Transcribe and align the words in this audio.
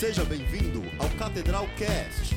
Seja 0.00 0.24
bem-vindo 0.24 0.82
ao 0.98 1.10
Catedral 1.10 1.68
Cast. 1.76 2.34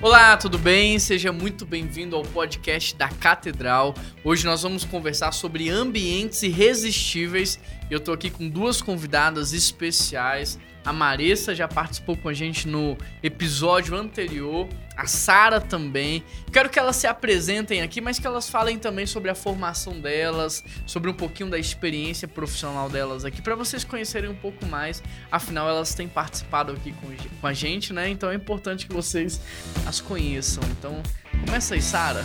Olá, 0.00 0.36
tudo 0.36 0.56
bem? 0.56 0.96
Seja 1.00 1.32
muito 1.32 1.66
bem-vindo 1.66 2.14
ao 2.14 2.22
podcast 2.22 2.94
da 2.94 3.08
Catedral. 3.08 3.96
Hoje 4.22 4.46
nós 4.46 4.62
vamos 4.62 4.84
conversar 4.84 5.32
sobre 5.32 5.68
ambientes 5.68 6.44
irresistíveis. 6.44 7.58
Eu 7.90 7.98
tô 7.98 8.12
aqui 8.12 8.30
com 8.30 8.48
duas 8.48 8.80
convidadas 8.80 9.52
especiais. 9.52 10.56
A 10.84 10.92
Maressa 10.92 11.54
já 11.54 11.66
participou 11.66 12.14
com 12.14 12.28
a 12.28 12.34
gente 12.34 12.68
no 12.68 12.98
episódio 13.22 13.96
anterior, 13.96 14.68
a 14.94 15.06
Sara 15.06 15.58
também. 15.58 16.22
Quero 16.52 16.68
que 16.68 16.78
elas 16.78 16.96
se 16.96 17.06
apresentem 17.06 17.80
aqui, 17.80 18.02
mas 18.02 18.18
que 18.18 18.26
elas 18.26 18.50
falem 18.50 18.78
também 18.78 19.06
sobre 19.06 19.30
a 19.30 19.34
formação 19.34 19.98
delas, 19.98 20.62
sobre 20.86 21.10
um 21.10 21.14
pouquinho 21.14 21.48
da 21.48 21.58
experiência 21.58 22.28
profissional 22.28 22.90
delas 22.90 23.24
aqui, 23.24 23.40
para 23.40 23.54
vocês 23.54 23.82
conhecerem 23.82 24.28
um 24.28 24.34
pouco 24.34 24.66
mais. 24.66 25.02
Afinal, 25.32 25.68
elas 25.68 25.94
têm 25.94 26.06
participado 26.06 26.72
aqui 26.72 26.94
com 27.40 27.46
a 27.46 27.52
gente, 27.54 27.92
né? 27.92 28.10
Então 28.10 28.30
é 28.30 28.34
importante 28.34 28.86
que 28.86 28.92
vocês 28.92 29.40
as 29.86 30.02
conheçam. 30.02 30.62
Então, 30.78 31.02
começa 31.46 31.74
aí, 31.74 31.80
Sara. 31.80 32.24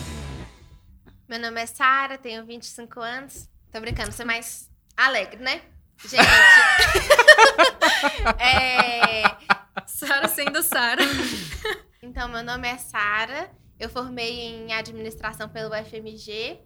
Meu 1.29 1.39
nome 1.39 1.61
é 1.61 1.65
Sara, 1.65 2.17
tenho 2.17 2.45
25 2.45 2.99
anos. 2.99 3.47
Tô 3.71 3.79
brincando, 3.79 4.11
você 4.11 4.23
é 4.23 4.25
mais 4.25 4.69
alegre, 4.97 5.41
né? 5.41 5.61
Gente. 6.05 6.17
é... 8.39 9.23
Sara 9.85 10.27
sendo 10.27 10.61
Sara. 10.61 11.01
Então, 12.01 12.27
meu 12.27 12.43
nome 12.43 12.67
é 12.67 12.77
Sara. 12.77 13.51
Eu 13.79 13.89
formei 13.89 14.41
em 14.41 14.73
administração 14.73 15.47
pelo 15.49 15.73
UFMG. 15.73 16.59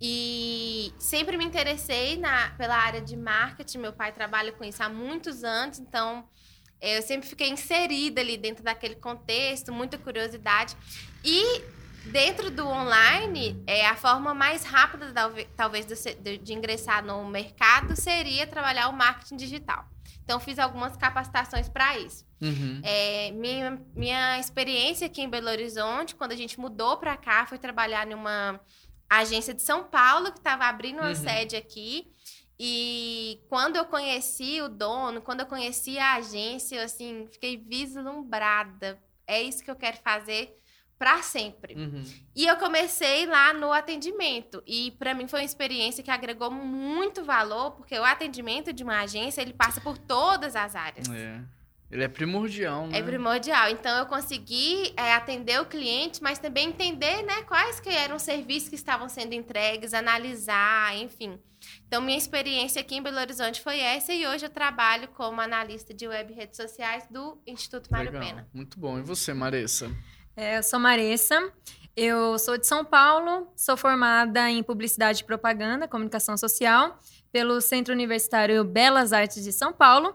E 0.00 0.92
sempre 0.98 1.36
me 1.36 1.44
interessei 1.44 2.16
na, 2.16 2.50
pela 2.58 2.76
área 2.76 3.00
de 3.00 3.16
marketing. 3.16 3.78
Meu 3.78 3.92
pai 3.92 4.10
trabalha 4.12 4.50
com 4.50 4.64
isso 4.64 4.82
há 4.82 4.88
muitos 4.88 5.44
anos, 5.44 5.78
então 5.78 6.28
eu 6.80 7.00
sempre 7.02 7.28
fiquei 7.28 7.48
inserida 7.48 8.20
ali 8.20 8.36
dentro 8.36 8.64
daquele 8.64 8.96
contexto, 8.96 9.72
muita 9.72 9.96
curiosidade. 9.96 10.76
E 11.24 11.62
dentro 12.06 12.50
do 12.50 12.66
online, 12.66 13.62
é, 13.64 13.86
a 13.86 13.94
forma 13.94 14.34
mais 14.34 14.64
rápida, 14.64 15.12
talvez, 15.56 15.86
de, 15.86 16.38
de, 16.38 16.52
ingressar 16.52 17.04
no 17.04 17.24
mercado 17.24 17.94
seria 17.94 18.44
trabalhar 18.44 18.88
o 18.88 18.92
marketing 18.92 19.36
digital. 19.36 19.88
Então, 20.24 20.38
fiz 20.38 20.58
algumas 20.58 20.96
capacitações 20.96 21.68
para 21.68 21.98
isso. 21.98 22.24
Uhum. 22.40 22.80
É, 22.84 23.30
minha, 23.32 23.80
minha 23.94 24.38
experiência 24.38 25.06
aqui 25.06 25.22
em 25.22 25.28
Belo 25.28 25.48
Horizonte, 25.48 26.14
quando 26.14 26.32
a 26.32 26.36
gente 26.36 26.58
mudou 26.58 26.96
para 26.96 27.16
cá, 27.16 27.46
foi 27.46 27.58
trabalhar 27.58 28.06
numa 28.06 28.60
agência 29.08 29.52
de 29.52 29.62
São 29.62 29.84
Paulo, 29.84 30.32
que 30.32 30.38
estava 30.38 30.64
abrindo 30.64 30.98
uma 30.98 31.08
uhum. 31.08 31.14
sede 31.14 31.56
aqui. 31.56 32.10
E 32.58 33.40
quando 33.48 33.76
eu 33.76 33.84
conheci 33.86 34.60
o 34.62 34.68
dono, 34.68 35.20
quando 35.20 35.40
eu 35.40 35.46
conheci 35.46 35.98
a 35.98 36.14
agência, 36.14 36.76
eu, 36.76 36.84
assim, 36.84 37.26
fiquei 37.32 37.56
vislumbrada. 37.56 39.02
É 39.26 39.42
isso 39.42 39.64
que 39.64 39.70
eu 39.70 39.76
quero 39.76 39.96
fazer 39.98 40.56
para 41.02 41.20
sempre. 41.20 41.74
Uhum. 41.74 42.04
E 42.32 42.46
eu 42.46 42.56
comecei 42.58 43.26
lá 43.26 43.52
no 43.52 43.72
atendimento. 43.72 44.62
E 44.64 44.92
para 44.92 45.12
mim 45.12 45.26
foi 45.26 45.40
uma 45.40 45.44
experiência 45.44 46.00
que 46.00 46.12
agregou 46.12 46.48
muito 46.48 47.24
valor, 47.24 47.72
porque 47.72 47.98
o 47.98 48.04
atendimento 48.04 48.72
de 48.72 48.84
uma 48.84 49.00
agência, 49.00 49.42
ele 49.42 49.52
passa 49.52 49.80
por 49.80 49.98
todas 49.98 50.54
as 50.54 50.76
áreas. 50.76 51.08
É. 51.10 51.40
Ele 51.90 52.04
é 52.04 52.08
primordial, 52.08 52.86
né? 52.86 53.00
É 53.00 53.02
primordial. 53.02 53.68
Então 53.68 53.98
eu 53.98 54.06
consegui 54.06 54.94
é, 54.96 55.12
atender 55.12 55.60
o 55.60 55.66
cliente, 55.66 56.22
mas 56.22 56.38
também 56.38 56.68
entender, 56.68 57.24
né, 57.24 57.42
quais 57.48 57.80
que 57.80 57.88
eram 57.88 58.14
os 58.14 58.22
serviços 58.22 58.68
que 58.68 58.76
estavam 58.76 59.08
sendo 59.08 59.34
entregues, 59.34 59.92
analisar, 59.92 60.96
enfim. 60.96 61.36
Então 61.88 62.00
minha 62.00 62.16
experiência 62.16 62.80
aqui 62.80 62.94
em 62.94 63.02
Belo 63.02 63.18
Horizonte 63.18 63.60
foi 63.60 63.80
essa 63.80 64.12
e 64.12 64.24
hoje 64.24 64.46
eu 64.46 64.50
trabalho 64.50 65.08
como 65.08 65.40
analista 65.40 65.92
de 65.92 66.06
web 66.06 66.32
e 66.32 66.36
redes 66.36 66.56
sociais 66.56 67.08
do 67.10 67.42
Instituto 67.44 67.90
Mário 67.90 68.12
Legal. 68.12 68.24
Pena. 68.24 68.48
Muito 68.54 68.78
bom. 68.78 69.00
E 69.00 69.02
você, 69.02 69.34
Maressa? 69.34 69.90
É, 70.34 70.56
eu 70.56 70.62
sou 70.62 70.80
Maressa, 70.80 71.52
eu 71.94 72.38
sou 72.38 72.56
de 72.56 72.66
São 72.66 72.84
Paulo, 72.84 73.52
sou 73.54 73.76
formada 73.76 74.48
em 74.48 74.62
Publicidade 74.62 75.22
e 75.22 75.26
Propaganda, 75.26 75.86
Comunicação 75.86 76.38
Social, 76.38 76.98
pelo 77.30 77.60
Centro 77.60 77.92
Universitário 77.92 78.64
Belas 78.64 79.12
Artes 79.12 79.44
de 79.44 79.52
São 79.52 79.74
Paulo. 79.74 80.14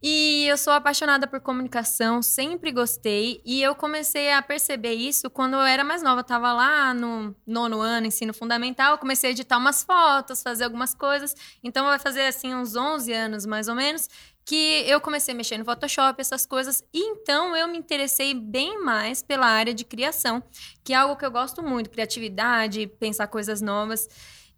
E 0.00 0.46
eu 0.46 0.56
sou 0.56 0.72
apaixonada 0.72 1.26
por 1.26 1.40
comunicação, 1.40 2.22
sempre 2.22 2.70
gostei. 2.70 3.40
E 3.44 3.60
eu 3.60 3.74
comecei 3.74 4.30
a 4.30 4.40
perceber 4.40 4.92
isso 4.92 5.28
quando 5.28 5.54
eu 5.54 5.62
era 5.62 5.82
mais 5.82 6.00
nova. 6.02 6.20
Eu 6.20 6.24
tava 6.24 6.52
lá 6.52 6.94
no 6.94 7.34
nono 7.44 7.80
ano, 7.80 8.06
ensino 8.06 8.32
fundamental. 8.32 8.98
Comecei 8.98 9.30
a 9.30 9.32
editar 9.32 9.56
umas 9.56 9.82
fotos, 9.82 10.42
fazer 10.42 10.64
algumas 10.64 10.94
coisas. 10.94 11.34
Então, 11.64 11.86
vai 11.86 11.98
fazer, 11.98 12.26
assim, 12.26 12.54
uns 12.54 12.76
11 12.76 13.12
anos, 13.12 13.46
mais 13.46 13.68
ou 13.68 13.74
menos 13.74 14.08
que 14.46 14.84
eu 14.86 15.00
comecei 15.00 15.34
a 15.34 15.36
mexer 15.36 15.58
no 15.58 15.64
Photoshop, 15.64 16.20
essas 16.20 16.46
coisas, 16.46 16.82
e 16.94 17.00
então 17.00 17.56
eu 17.56 17.66
me 17.66 17.76
interessei 17.76 18.32
bem 18.32 18.80
mais 18.80 19.20
pela 19.20 19.48
área 19.48 19.74
de 19.74 19.84
criação, 19.84 20.40
que 20.84 20.92
é 20.92 20.96
algo 20.96 21.16
que 21.16 21.26
eu 21.26 21.30
gosto 21.32 21.64
muito, 21.64 21.90
criatividade, 21.90 22.86
pensar 22.86 23.26
coisas 23.26 23.60
novas. 23.60 24.08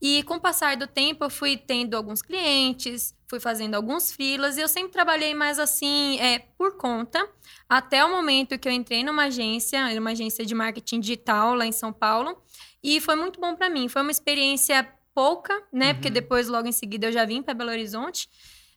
E 0.00 0.22
com 0.24 0.34
o 0.34 0.40
passar 0.40 0.76
do 0.76 0.86
tempo, 0.86 1.24
eu 1.24 1.30
fui 1.30 1.56
tendo 1.56 1.96
alguns 1.96 2.20
clientes, 2.20 3.14
fui 3.26 3.40
fazendo 3.40 3.74
alguns 3.74 4.12
filas, 4.12 4.58
e 4.58 4.60
eu 4.60 4.68
sempre 4.68 4.92
trabalhei 4.92 5.34
mais 5.34 5.58
assim, 5.58 6.20
é, 6.20 6.38
por 6.58 6.76
conta, 6.76 7.26
até 7.66 8.04
o 8.04 8.10
momento 8.10 8.58
que 8.58 8.68
eu 8.68 8.72
entrei 8.72 9.02
numa 9.02 9.24
agência, 9.24 9.80
uma 9.98 10.10
agência 10.10 10.44
de 10.44 10.54
marketing 10.54 11.00
digital 11.00 11.54
lá 11.54 11.64
em 11.64 11.72
São 11.72 11.94
Paulo, 11.94 12.40
e 12.82 13.00
foi 13.00 13.16
muito 13.16 13.40
bom 13.40 13.56
para 13.56 13.70
mim. 13.70 13.88
Foi 13.88 14.02
uma 14.02 14.10
experiência 14.10 14.86
pouca, 15.14 15.60
né? 15.72 15.88
Uhum. 15.88 15.94
Porque 15.94 16.10
depois, 16.10 16.46
logo 16.46 16.68
em 16.68 16.72
seguida, 16.72 17.06
eu 17.06 17.12
já 17.12 17.24
vim 17.24 17.42
para 17.42 17.54
Belo 17.54 17.70
Horizonte. 17.70 18.28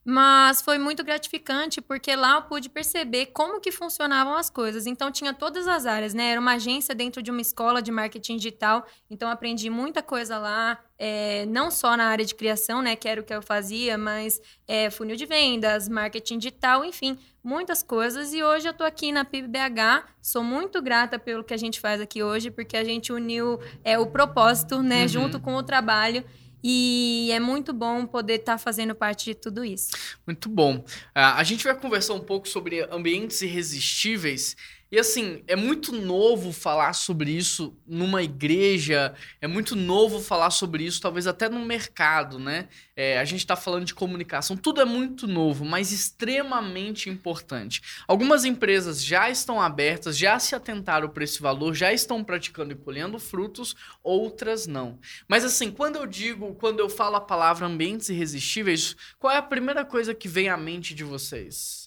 Mas 0.04 0.64
foi 0.64 0.80
muito 0.80 1.04
gratificante 1.04 1.80
porque 1.80 2.16
lá 2.16 2.36
eu 2.36 2.42
pude 2.42 2.70
perceber 2.70 3.28
como 3.28 3.62
que 3.62 3.72
funcionavam 3.72 4.36
as 4.36 4.50
coisas. 4.50 4.88
Então 4.88 5.12
tinha 5.12 5.32
todas 5.32 5.68
as 5.68 5.86
áreas, 5.86 6.14
né? 6.16 6.32
Era 6.32 6.42
uma 6.42 6.54
agência 6.54 6.96
dentro 6.96 7.22
de 7.22 7.30
uma 7.30 7.40
escola 7.40 7.84
de 7.84 7.92
marketing 7.92 8.38
digital. 8.38 8.84
Então 9.12 9.30
aprendi 9.30 9.70
muita 9.70 10.02
coisa 10.02 10.40
lá, 10.40 10.80
é, 10.98 11.46
não 11.46 11.70
só 11.70 11.96
na 11.96 12.06
área 12.06 12.26
de 12.26 12.34
criação, 12.34 12.82
né? 12.82 12.96
Que 12.96 13.08
era 13.08 13.22
o 13.22 13.24
que 13.24 13.34
eu 13.34 13.44
fazia, 13.44 13.96
mas 13.96 14.42
é, 14.68 14.90
funil 14.90 15.16
de 15.16 15.28
vendas, 15.28 15.88
marketing 15.88 16.40
digital, 16.40 16.84
enfim, 16.84 17.20
muitas 17.44 17.84
coisas. 17.84 18.34
E 18.34 18.44
hoje 18.44 18.68
eu 18.68 18.72
estou 18.72 18.88
aqui 18.88 19.12
na 19.12 19.24
PIBBH. 19.24 20.04
Sou 20.20 20.44
muito 20.44 20.82
grata 20.82 21.20
pelo 21.20 21.44
que 21.44 21.54
a 21.54 21.58
gente 21.58 21.80
faz 21.80 22.02
aqui 22.02 22.24
hoje, 22.24 22.50
porque 22.50 22.76
a 22.76 22.84
gente 22.84 23.14
uniu 23.14 23.60
é, 23.84 24.00
o 24.00 24.08
propósito, 24.08 24.82
né? 24.82 25.04
Uhum. 25.04 25.08
Junto 25.08 25.40
com 25.40 25.54
o 25.54 25.62
trabalho. 25.62 26.26
E 26.64 27.30
é 27.32 27.40
muito 27.40 27.74
bom 27.74 28.06
poder 28.06 28.36
estar 28.36 28.54
tá 28.54 28.58
fazendo 28.58 28.94
parte 28.94 29.26
de 29.26 29.36
tudo 29.36 29.64
isso. 29.66 29.92
Muito 30.26 30.50
bom. 30.50 30.78
Uh, 30.78 30.84
a 31.14 31.44
gente 31.44 31.64
vai 31.64 31.76
conversar 31.76 32.14
um 32.14 32.20
pouco 32.20 32.48
sobre 32.48 32.82
ambientes 32.92 33.42
irresistíveis 33.42 34.56
e 34.92 35.00
assim, 35.00 35.42
é 35.48 35.56
muito 35.56 35.94
novo 35.94 36.52
falar 36.52 36.92
sobre 36.92 37.32
isso 37.32 37.74
numa 37.88 38.22
igreja, 38.22 39.14
é 39.40 39.48
muito 39.48 39.74
novo 39.74 40.20
falar 40.20 40.50
sobre 40.50 40.84
isso, 40.84 41.00
talvez 41.00 41.28
até 41.28 41.48
no 41.48 41.66
mercado, 41.66 42.38
né? 42.38 42.68
É, 42.94 43.18
a 43.18 43.24
gente 43.24 43.40
está 43.40 43.56
falando 43.56 43.86
de 43.86 43.94
comunicação, 43.94 44.58
tudo 44.58 44.82
é 44.82 44.86
muito 44.86 45.28
novo, 45.28 45.64
mas 45.64 45.94
extremamente 45.94 47.10
importante. 47.10 47.82
Algumas 48.06 48.44
empresas 48.44 49.02
já 49.02 49.30
estão 49.30 49.62
abertas, 49.62 50.18
já 50.18 50.38
se 50.40 50.56
atentaram 50.56 51.08
para 51.08 51.24
esse 51.24 51.42
valor, 51.42 51.74
já 51.74 51.94
estão 51.94 52.22
praticando 52.22 52.74
e 52.74 52.76
colhendo 52.76 53.18
frutos, 53.18 53.76
outras 54.04 54.68
não. 54.68 55.00
Mas 55.26 55.46
assim, 55.46 55.72
quando 55.72 55.96
eu 55.96 56.06
digo, 56.06 56.54
quando 56.56 56.82
eu 56.82 56.90
falo 56.90 57.16
a 57.16 57.22
palavra 57.22 57.66
ambientes 57.66 58.10
irresistíveis, 58.10 58.96
qual 59.18 59.34
é 59.34 59.38
a 59.38 59.42
primeira 59.42 59.86
coisa 59.86 60.14
que 60.14 60.28
vem 60.28 60.50
à 60.50 60.58
mente 60.58 60.94
de 60.94 61.06
vocês? 61.06 61.81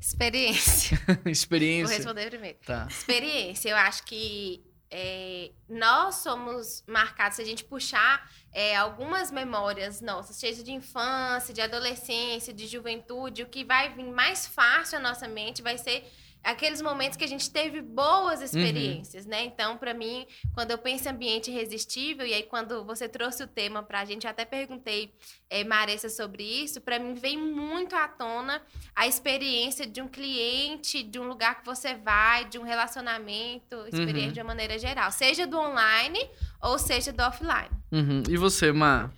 Experiência. 0.00 0.98
Experiência. 1.26 1.86
Vou 1.88 1.96
responder 1.96 2.30
primeiro. 2.30 2.58
Tá. 2.64 2.86
Experiência. 2.88 3.68
Eu 3.68 3.76
acho 3.76 4.02
que 4.04 4.64
é, 4.90 5.52
nós 5.68 6.16
somos 6.16 6.82
marcados, 6.86 7.36
se 7.36 7.42
a 7.42 7.44
gente 7.44 7.62
puxar 7.64 8.28
é, 8.52 8.74
algumas 8.74 9.30
memórias 9.30 10.00
nossas, 10.00 10.36
seja 10.36 10.64
de 10.64 10.72
infância, 10.72 11.54
de 11.54 11.60
adolescência, 11.60 12.52
de 12.52 12.66
juventude, 12.66 13.42
o 13.42 13.46
que 13.46 13.64
vai 13.64 13.94
vir 13.94 14.10
mais 14.10 14.46
fácil 14.46 14.98
à 14.98 15.00
nossa 15.00 15.28
mente 15.28 15.62
vai 15.62 15.78
ser 15.78 16.10
aqueles 16.42 16.80
momentos 16.80 17.16
que 17.16 17.24
a 17.24 17.28
gente 17.28 17.50
teve 17.50 17.80
boas 17.80 18.38
uhum. 18.38 18.44
experiências, 18.44 19.24
uhum. 19.24 19.30
né? 19.30 19.44
Então, 19.44 19.76
para 19.76 19.92
mim, 19.94 20.26
quando 20.54 20.70
eu 20.70 20.78
penso 20.78 21.08
em 21.08 21.12
ambiente 21.12 21.50
irresistível, 21.50 22.26
e 22.26 22.34
aí 22.34 22.42
quando 22.42 22.84
você 22.84 23.08
trouxe 23.08 23.42
o 23.42 23.46
tema 23.46 23.82
para 23.82 24.00
a 24.00 24.04
gente, 24.04 24.24
eu 24.24 24.30
até 24.30 24.44
perguntei, 24.44 25.12
é, 25.48 25.64
Maressa, 25.64 26.08
sobre 26.08 26.42
isso, 26.42 26.80
para 26.80 26.98
mim 26.98 27.14
vem 27.14 27.36
muito 27.36 27.94
à 27.94 28.08
tona 28.08 28.62
a 28.94 29.06
experiência 29.06 29.86
de 29.86 30.00
um 30.00 30.08
cliente, 30.08 31.02
de 31.02 31.18
um 31.18 31.28
lugar 31.28 31.60
que 31.60 31.66
você 31.66 31.94
vai, 31.94 32.44
de 32.46 32.58
um 32.58 32.62
relacionamento, 32.62 33.76
experiência 33.86 34.28
uhum. 34.28 34.32
de 34.32 34.40
uma 34.40 34.48
maneira 34.48 34.78
geral, 34.78 35.10
seja 35.12 35.46
do 35.46 35.58
online 35.58 36.28
ou 36.62 36.78
seja 36.78 37.12
do 37.12 37.22
offline. 37.22 37.70
Uhum. 37.92 38.22
E 38.28 38.36
você, 38.36 38.72
Mar? 38.72 39.12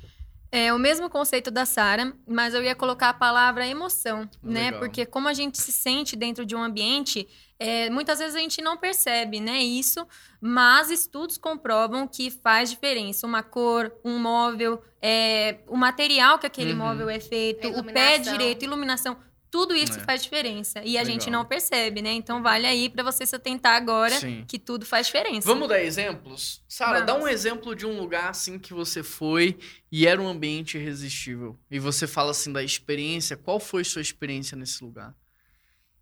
É 0.54 0.70
o 0.70 0.78
mesmo 0.78 1.08
conceito 1.08 1.50
da 1.50 1.64
Sara, 1.64 2.14
mas 2.28 2.52
eu 2.52 2.62
ia 2.62 2.74
colocar 2.74 3.08
a 3.08 3.14
palavra 3.14 3.66
emoção, 3.66 4.28
né? 4.42 4.66
Legal. 4.66 4.80
Porque 4.80 5.06
como 5.06 5.26
a 5.26 5.32
gente 5.32 5.56
se 5.56 5.72
sente 5.72 6.14
dentro 6.14 6.44
de 6.44 6.54
um 6.54 6.62
ambiente, 6.62 7.26
é, 7.58 7.88
muitas 7.88 8.18
vezes 8.18 8.34
a 8.34 8.38
gente 8.38 8.60
não 8.60 8.76
percebe, 8.76 9.40
né? 9.40 9.62
Isso, 9.62 10.06
mas 10.38 10.90
estudos 10.90 11.38
comprovam 11.38 12.06
que 12.06 12.30
faz 12.30 12.68
diferença. 12.68 13.26
Uma 13.26 13.42
cor, 13.42 13.90
um 14.04 14.18
móvel, 14.18 14.82
é, 15.00 15.60
o 15.68 15.76
material 15.76 16.38
que 16.38 16.46
aquele 16.46 16.72
uhum. 16.72 16.78
móvel 16.78 17.08
é 17.08 17.18
feito, 17.18 17.68
o 17.68 17.82
pé 17.82 18.18
direito, 18.18 18.62
iluminação, 18.62 19.16
Tudo 19.52 19.76
isso 19.76 20.00
É. 20.00 20.04
faz 20.04 20.22
diferença. 20.22 20.78
E 20.82 20.96
a 20.96 21.02
Legal. 21.02 21.04
gente 21.04 21.30
não 21.30 21.44
percebe, 21.44 22.00
né? 22.00 22.10
Então 22.10 22.42
vale 22.42 22.66
aí 22.66 22.88
pra 22.88 23.02
você 23.02 23.26
se 23.26 23.36
atentar 23.36 23.74
agora 23.74 24.18
Sim. 24.18 24.46
que 24.48 24.58
tudo 24.58 24.86
faz 24.86 25.06
diferença. 25.08 25.46
Vamos 25.46 25.68
dar 25.68 25.82
exemplos? 25.82 26.64
Sara, 26.66 27.02
dá 27.02 27.14
um 27.14 27.28
exemplo 27.28 27.76
de 27.76 27.84
um 27.84 28.00
lugar 28.00 28.30
assim 28.30 28.58
que 28.58 28.72
você 28.72 29.02
foi 29.02 29.58
e 29.92 30.06
era 30.06 30.18
um 30.20 30.26
ambiente 30.26 30.78
irresistível. 30.78 31.56
E 31.70 31.78
você 31.78 32.06
fala 32.06 32.30
assim 32.30 32.50
da 32.50 32.62
experiência. 32.62 33.36
Qual 33.36 33.60
foi 33.60 33.84
sua 33.84 34.00
experiência 34.00 34.56
nesse 34.56 34.82
lugar? 34.82 35.14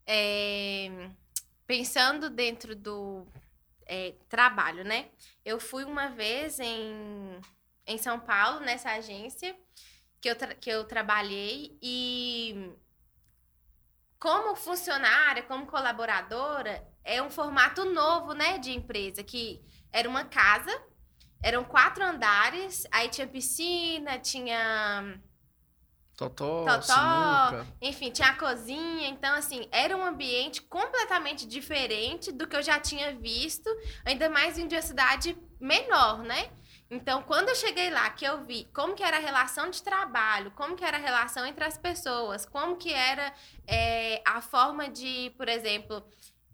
É, 0.07 1.11
pensando 1.67 2.31
dentro 2.31 2.75
do 2.77 3.27
é, 3.87 4.15
trabalho, 4.29 4.85
né? 4.85 5.07
Eu 5.45 5.59
fui 5.59 5.85
uma 5.85 6.09
vez 6.09 6.61
em, 6.61 6.95
em 7.87 7.99
São 7.99 8.19
Paulo, 8.21 8.61
nessa 8.61 8.91
agência 8.93 9.57
que 10.21 10.31
eu, 10.31 10.37
tra- 10.37 10.55
que 10.55 10.71
eu 10.71 10.85
trabalhei, 10.85 11.77
e 11.83 12.71
como 14.21 14.55
funcionária, 14.55 15.43
como 15.43 15.67
colaboradora, 15.67 16.87
é 17.03 17.23
um 17.23 17.31
formato 17.31 17.87
novo, 17.87 18.35
né, 18.35 18.59
de 18.59 18.71
empresa, 18.71 19.25
que 19.25 19.63
era 19.91 20.07
uma 20.07 20.25
casa, 20.25 20.71
eram 21.43 21.65
quatro 21.65 22.05
andares, 22.05 22.87
aí 22.93 23.09
tinha 23.09 23.27
piscina, 23.27 24.19
tinha 24.19 25.19
Totó, 26.15 26.67
Totó. 26.67 26.83
sinuca. 26.83 27.67
enfim, 27.81 28.11
tinha 28.11 28.29
a 28.29 28.37
cozinha, 28.37 29.09
então 29.09 29.35
assim, 29.35 29.67
era 29.73 29.97
um 29.97 30.05
ambiente 30.05 30.61
completamente 30.61 31.47
diferente 31.47 32.31
do 32.31 32.47
que 32.47 32.55
eu 32.55 32.63
já 32.63 32.79
tinha 32.79 33.17
visto, 33.17 33.71
ainda 34.05 34.29
mais 34.29 34.59
em 34.59 34.69
uma 34.69 34.83
cidade 34.83 35.35
menor, 35.59 36.19
né? 36.19 36.51
Então, 36.91 37.23
quando 37.23 37.51
eu 37.51 37.55
cheguei 37.55 37.89
lá, 37.89 38.11
que 38.11 38.25
eu 38.25 38.43
vi 38.43 38.69
como 38.75 38.97
que 38.97 39.03
era 39.03 39.17
a 39.17 39.21
relação 39.21 39.71
de 39.71 39.81
trabalho, 39.81 40.51
como 40.51 40.75
que 40.75 40.85
era 40.85 40.97
a 40.97 41.01
relação 41.01 41.47
entre 41.47 41.65
as 41.65 41.79
pessoas, 41.79 42.45
como 42.45 42.77
que 42.77 42.93
era 42.93 43.33
é, 43.65 44.21
a 44.27 44.41
forma 44.41 44.89
de, 44.89 45.33
por 45.37 45.49
exemplo, 45.49 46.05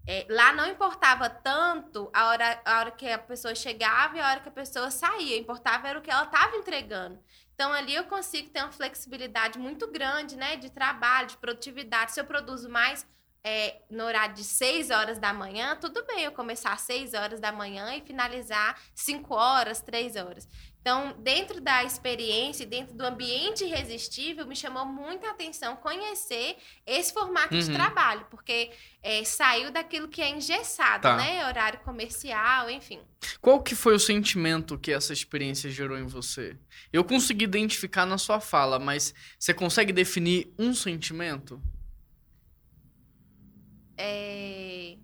é, 0.07 0.27
lá 0.29 0.53
não 0.53 0.69
importava 0.69 1.31
tanto 1.31 2.11
a 2.13 2.27
hora, 2.27 2.61
a 2.67 2.79
hora 2.81 2.91
que 2.91 3.11
a 3.11 3.19
pessoa 3.19 3.55
chegava 3.55 4.19
e 4.19 4.21
a 4.21 4.29
hora 4.31 4.41
que 4.41 4.49
a 4.51 4.53
pessoa 4.53 4.91
saía, 4.91 5.39
importava 5.39 5.89
era 5.89 5.99
o 5.99 6.03
que 6.03 6.11
ela 6.11 6.25
estava 6.25 6.55
entregando. 6.55 7.19
Então, 7.55 7.73
ali 7.73 7.95
eu 7.95 8.05
consigo 8.05 8.51
ter 8.51 8.61
uma 8.61 8.71
flexibilidade 8.71 9.59
muito 9.59 9.91
grande, 9.91 10.37
né? 10.37 10.57
De 10.57 10.69
trabalho, 10.69 11.29
de 11.29 11.39
produtividade. 11.39 12.13
Se 12.13 12.21
eu 12.21 12.27
produzo 12.27 12.69
mais 12.69 13.07
é, 13.49 13.77
no 13.89 14.03
horário 14.03 14.35
de 14.35 14.43
6 14.43 14.91
horas 14.91 15.21
da 15.21 15.33
manhã, 15.33 15.77
tudo 15.81 16.05
bem 16.05 16.25
eu 16.25 16.33
começar 16.33 16.73
às 16.73 16.81
6 16.81 17.15
horas 17.15 17.39
da 17.39 17.53
manhã 17.53 17.95
e 17.95 18.01
finalizar 18.01 18.77
5 18.93 19.33
horas, 19.33 19.81
3 19.81 20.17
horas. 20.17 20.49
Então, 20.81 21.15
dentro 21.21 21.61
da 21.61 21.85
experiência, 21.85 22.65
e 22.65 22.67
dentro 22.67 22.95
do 22.97 23.05
ambiente 23.05 23.65
irresistível, 23.65 24.47
me 24.47 24.55
chamou 24.57 24.85
muita 24.85 25.31
atenção 25.31 25.77
conhecer 25.77 26.57
esse 26.85 27.13
formato 27.13 27.57
de 27.57 27.67
Uhum. 27.69 27.75
trabalho, 27.75 28.27
porque 28.31 28.71
é, 29.01 29.23
saiu 29.25 29.71
daquilo 29.71 30.09
que 30.09 30.21
é 30.23 30.29
engessado, 30.31 31.03
Tá. 31.03 31.17
né? 31.17 31.47
Horário 31.47 31.79
comercial, 31.81 32.69
enfim. 32.69 33.01
Qual 33.41 33.63
que 33.63 33.77
foi 33.77 33.95
o 33.95 34.01
sentimento 34.01 34.77
que 34.79 34.91
essa 34.93 35.13
experiência 35.13 35.71
gerou 35.71 35.97
em 35.99 36.07
você? 36.07 36.57
Eu 36.93 37.05
consegui 37.05 37.45
identificar 37.45 38.07
na 38.07 38.19
sua 38.19 38.41
fala, 38.41 38.79
mas 38.81 39.15
você 39.39 39.55
consegue 39.55 39.93
definir 39.93 40.53
um 40.59 40.75
sentimento? 40.75 41.61
É... 43.97 44.97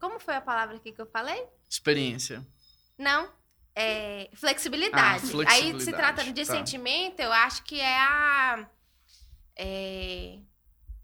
Como 0.00 0.18
foi 0.18 0.34
a 0.34 0.40
palavra 0.40 0.76
aqui 0.76 0.92
que 0.92 1.00
eu 1.00 1.06
falei? 1.06 1.46
Experiência. 1.68 2.44
Não. 2.98 3.28
É, 3.74 4.28
flexibilidade. 4.34 5.24
Ah, 5.24 5.28
flexibilidade, 5.28 5.76
Aí, 5.76 5.80
se 5.80 5.92
tratando 5.92 6.32
de 6.32 6.44
tá. 6.44 6.52
sentimento, 6.52 7.20
eu 7.20 7.32
acho 7.32 7.62
que 7.64 7.80
é 7.80 7.98
a. 7.98 8.68
é, 9.56 10.38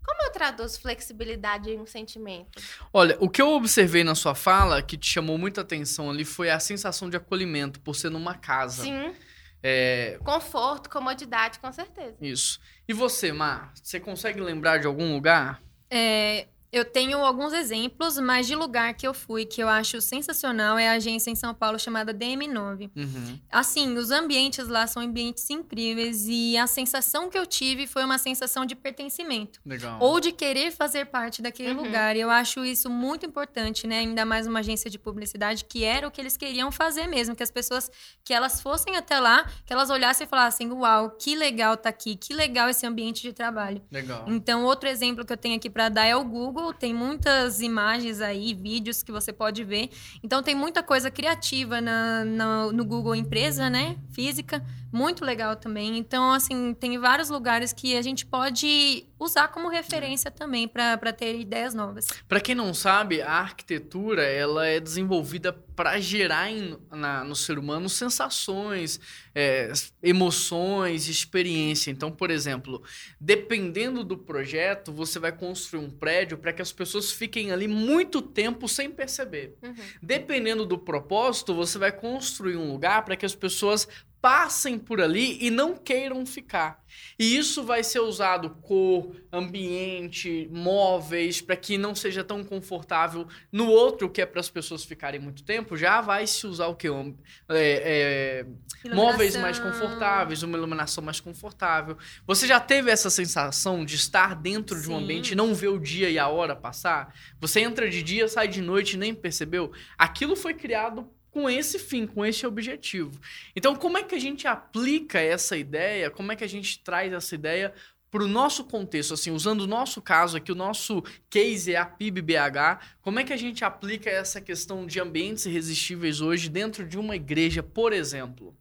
Como 0.05 0.23
eu 0.23 0.31
traduzo 0.31 0.79
flexibilidade 0.81 1.71
em 1.71 1.81
um 1.81 1.87
sentimento? 1.87 2.61
Olha, 2.93 3.17
o 3.21 3.29
que 3.31 3.41
eu 3.41 3.51
observei 3.53 4.05
na 4.05 4.15
sua 4.15 4.35
fala 4.35 4.83
que 4.83 4.99
te 4.99 5.07
chamou 5.07 5.39
muita 5.39 5.63
atenção 5.63 6.11
ali 6.11 6.25
foi 6.27 6.51
a 6.51 6.61
sensação 6.61 7.09
de 7.09 7.17
acolhimento 7.17 7.81
por 7.81 7.95
ser 7.95 8.11
numa 8.11 8.35
casa. 8.35 8.83
Sim, 8.83 9.15
É, 9.63 10.19
conforto, 10.23 10.91
comodidade, 10.91 11.59
com 11.59 11.73
certeza. 11.73 12.17
isso. 12.21 12.61
E 12.87 12.93
você, 12.93 13.33
Mar, 13.33 13.73
você 13.83 13.99
consegue 13.99 14.41
lembrar 14.41 14.79
de 14.79 14.87
algum 14.87 15.13
lugar? 15.15 15.63
É, 15.91 16.47
eu 16.71 16.85
tenho 16.85 17.19
alguns 17.19 17.53
exemplos, 17.53 18.19
mas 18.19 18.47
de 18.47 18.55
lugar 18.55 18.93
que 18.95 19.07
eu 19.07 19.15
fui 19.15 19.45
que 19.47 19.63
eu 19.63 19.69
acho 19.69 20.01
sensacional 20.01 20.79
é 20.79 20.89
a 20.89 20.93
agência 20.93 21.31
em 21.31 21.35
São 21.35 21.55
Paulo 21.55 21.79
chamada 21.79 22.13
DM9. 22.13 22.91
Uhum. 22.95 23.39
Assim, 23.51 23.97
os 23.97 24.11
ambientes 24.11 24.69
lá 24.69 24.87
são 24.87 25.03
ambientes 25.03 25.49
incríveis 25.49 26.27
e 26.29 26.57
a 26.59 26.67
sensação 26.67 27.31
que 27.31 27.39
eu 27.39 27.47
tive 27.47 27.87
foi 27.87 28.05
uma 28.05 28.19
sensação 28.19 28.67
de 28.67 28.75
pertencimento. 28.75 29.61
Legal. 29.65 29.99
Ou 30.01 30.21
de 30.21 30.33
querer 30.33 30.71
fazer 30.71 31.07
parte 31.07 31.41
daquele 31.41 31.71
Uhum. 31.73 31.85
lugar. 31.85 32.17
E 32.17 32.21
eu 32.21 32.31
acho 32.31 32.65
isso 32.65 32.91
muito 32.91 33.25
importante, 33.25 33.87
né? 33.87 34.01
Ainda 34.01 34.25
mais 34.25 34.47
uma 34.47 34.59
agência 34.61 34.91
de 34.91 34.99
publicidade, 34.99 35.65
que 35.65 35.85
era 35.85 36.07
o 36.07 36.11
que 36.11 36.21
eles 36.21 36.37
queriam 36.37 36.71
fazer 36.71 37.07
mesmo. 37.07 37.35
Que 37.35 37.43
as 37.43 37.51
pessoas, 37.51 37.91
que 38.25 38.35
elas 38.35 38.61
fossem 38.61 38.97
até 38.97 39.19
lá, 39.19 39.49
que 39.65 39.73
elas 39.73 39.89
olhassem 39.91 40.27
e 40.27 40.29
falassem, 40.29 40.71
uau, 40.73 41.11
que 41.11 41.35
legal 41.35 41.77
tá 41.77 41.89
aqui, 41.89 42.17
que 42.17 42.35
legal 42.35 42.69
esse 42.69 42.87
ambiente 42.87 43.23
de 43.23 43.33
trabalho. 43.33 43.81
Legal. 43.91 44.25
Então, 44.29 44.65
outro 44.65 44.89
exemplo 44.89 45.25
que 45.25 45.33
eu 45.33 45.37
tenho 45.37 45.57
aqui 45.57 45.71
para 45.71 45.89
dar 45.89 46.05
é 46.05 46.15
o 46.15 46.25
Google. 46.25 46.58
Tem 46.79 46.93
muitas 46.95 47.61
imagens 47.61 48.21
aí, 48.21 48.53
vídeos 48.55 49.03
que 49.03 49.11
você 49.13 49.33
pode 49.33 49.65
ver. 49.65 49.91
Então, 50.23 50.43
tem 50.43 50.55
muita 50.55 50.83
coisa 50.83 51.11
criativa 51.11 51.81
na, 51.81 52.25
na- 52.25 52.73
no 52.73 52.85
Google 52.85 53.15
Empresa, 53.15 53.69
né? 53.71 53.97
Física. 54.11 54.63
Muito 54.93 55.25
legal 55.25 55.55
também. 55.57 55.99
Então, 55.99 56.33
assim, 56.33 56.75
tem 56.75 56.99
vários 56.99 57.29
lugares 57.29 57.73
que 57.73 57.97
a 57.97 58.03
gente 58.03 58.25
pode 58.25 59.05
usar 59.19 59.49
como 59.49 59.69
referência 59.69 60.31
também 60.31 60.67
para 60.69 61.13
ter 61.13 61.39
ideias 61.39 61.75
novas. 61.75 62.07
Para 62.29 62.41
quem 62.41 62.55
não 62.55 62.73
sabe, 62.73 63.21
a 63.21 63.33
arquitetura 63.33 64.23
ela 64.23 64.67
é 64.67 64.79
desenvolvida 64.79 65.53
para 65.53 65.99
gerar 66.01 66.51
em- 66.51 66.77
na- 66.91 67.23
no 67.25 67.35
ser 67.37 67.59
humano 67.59 67.89
sensações, 67.89 68.99
é, 69.35 69.73
emoções, 70.03 71.09
experiência. 71.09 71.91
Então, 71.91 72.11
por 72.11 72.31
exemplo, 72.31 72.83
dependendo 73.21 74.03
do 74.05 74.17
projeto, 74.17 74.93
você 74.93 75.19
vai 75.19 75.33
construir 75.33 75.81
um 75.85 75.91
prédio 75.91 76.39
para 76.39 76.53
que 76.53 76.63
as 76.63 76.73
pessoas 76.73 77.13
fiquem 77.13 77.53
ali 77.53 77.69
muito 77.69 78.21
tempo 78.21 78.69
sem 78.69 78.91
perceber. 78.91 79.57
Uhum. 79.63 79.75
Dependendo 80.03 80.65
do 80.67 80.79
propósito, 80.79 81.55
você 81.55 81.79
vai 81.79 81.93
construir 81.93 82.57
um 82.57 82.73
lugar 82.73 83.05
para 83.05 83.17
que 83.17 83.27
as 83.27 83.35
pessoas 83.35 83.87
passem 84.21 84.79
por 84.79 85.01
ali 85.01 85.39
e 85.41 85.51
não 85.51 85.77
queiram 85.77 86.25
ficar. 86.27 86.83
E 87.19 87.37
isso 87.37 87.63
vai 87.63 87.85
ser 87.85 88.01
usado 88.01 88.51
cor, 88.63 89.15
ambiente, 89.33 90.49
móveis, 90.51 91.41
para 91.41 91.57
que 91.57 91.79
não 91.79 91.95
seja 91.95 92.25
tão 92.25 92.43
confortável. 92.43 93.27
No 93.53 93.69
outro, 93.69 94.11
que 94.11 94.21
é 94.21 94.27
para 94.27 94.41
as 94.41 94.51
pessoas 94.51 94.85
ficarem 94.85 95.21
muito 95.21 95.45
tempo, 95.45 95.77
já 95.77 96.01
vai 96.01 96.27
se 96.27 96.47
usar 96.47 96.67
o 96.67 96.75
quê? 96.75 96.91
Um, 96.91 97.17
é, 97.49 98.45
é, 98.85 98.91
móveis 98.95 99.37
mais 99.37 99.59
confortáveis, 99.59 100.43
uma 100.43 100.57
iluminação 100.57 101.03
mais 101.03 101.21
confortável. 101.21 101.97
Você 102.27 102.47
já 102.47 102.59
teve 102.59 102.91
essa 102.91 103.11
sensação 103.11 103.85
de 103.85 103.95
estar 103.95 104.35
dentro 104.35 104.81
de 104.81 104.91
um 104.91 104.99
Sim. 104.99 105.05
ambiente 105.05 105.31
e 105.33 105.37
não 105.37 105.55
ver 105.55 105.69
o 105.69 105.79
dia 105.79 106.11
e 106.11 106.19
a 106.19 106.29
hora 106.29 106.57
passar? 106.57 107.15
Você 107.41 107.61
entra 107.61 107.89
de 107.89 108.03
dia, 108.03 108.27
sai 108.29 108.49
de 108.49 108.61
noite 108.61 108.95
e 108.95 108.99
nem 108.99 109.15
percebeu? 109.15 109.73
Aquilo 109.97 110.35
foi 110.35 110.55
criado 110.55 111.09
com 111.39 111.49
esse 111.49 111.79
fim, 111.79 112.05
com 112.05 112.27
esse 112.27 112.45
objetivo. 112.45 113.21
Então, 113.55 113.77
como 113.77 113.97
é 113.97 114.03
que 114.03 114.17
a 114.17 114.19
gente 114.19 114.49
aplica 114.49 115.21
essa 115.21 115.57
ideia? 115.57 116.11
Como 116.11 116.33
é 116.33 116.37
que 116.37 116.43
a 116.43 116.49
gente 116.49 116.81
traz 116.81 117.13
essa 117.13 117.33
ideia 117.33 117.73
para 118.11 118.25
o 118.25 118.27
nosso 118.27 118.65
contexto, 118.65 119.15
assim, 119.15 119.31
usando 119.31 119.61
o 119.61 119.67
nosso 119.67 120.03
caso 120.03 120.37
aqui, 120.37 120.51
o 120.51 120.57
nosso 120.57 121.01
case 121.31 121.75
é 121.75 121.77
a 121.77 121.87
PIB-BH, 121.87 122.97
como 123.01 123.21
é 123.21 123.25
que 123.25 123.33
a 123.33 123.37
gente 123.37 123.65
aplica 123.65 124.11
essa 124.11 124.41
questão 124.41 124.85
de 124.85 124.99
ambientes 124.99 125.47
irresistíveis 125.47 126.21
hoje 126.21 126.49
dentro 126.49 126.85
de 126.85 126.99
uma 126.99 127.15
igreja, 127.15 127.63
por 127.63 127.93
exemplo? 127.93 128.57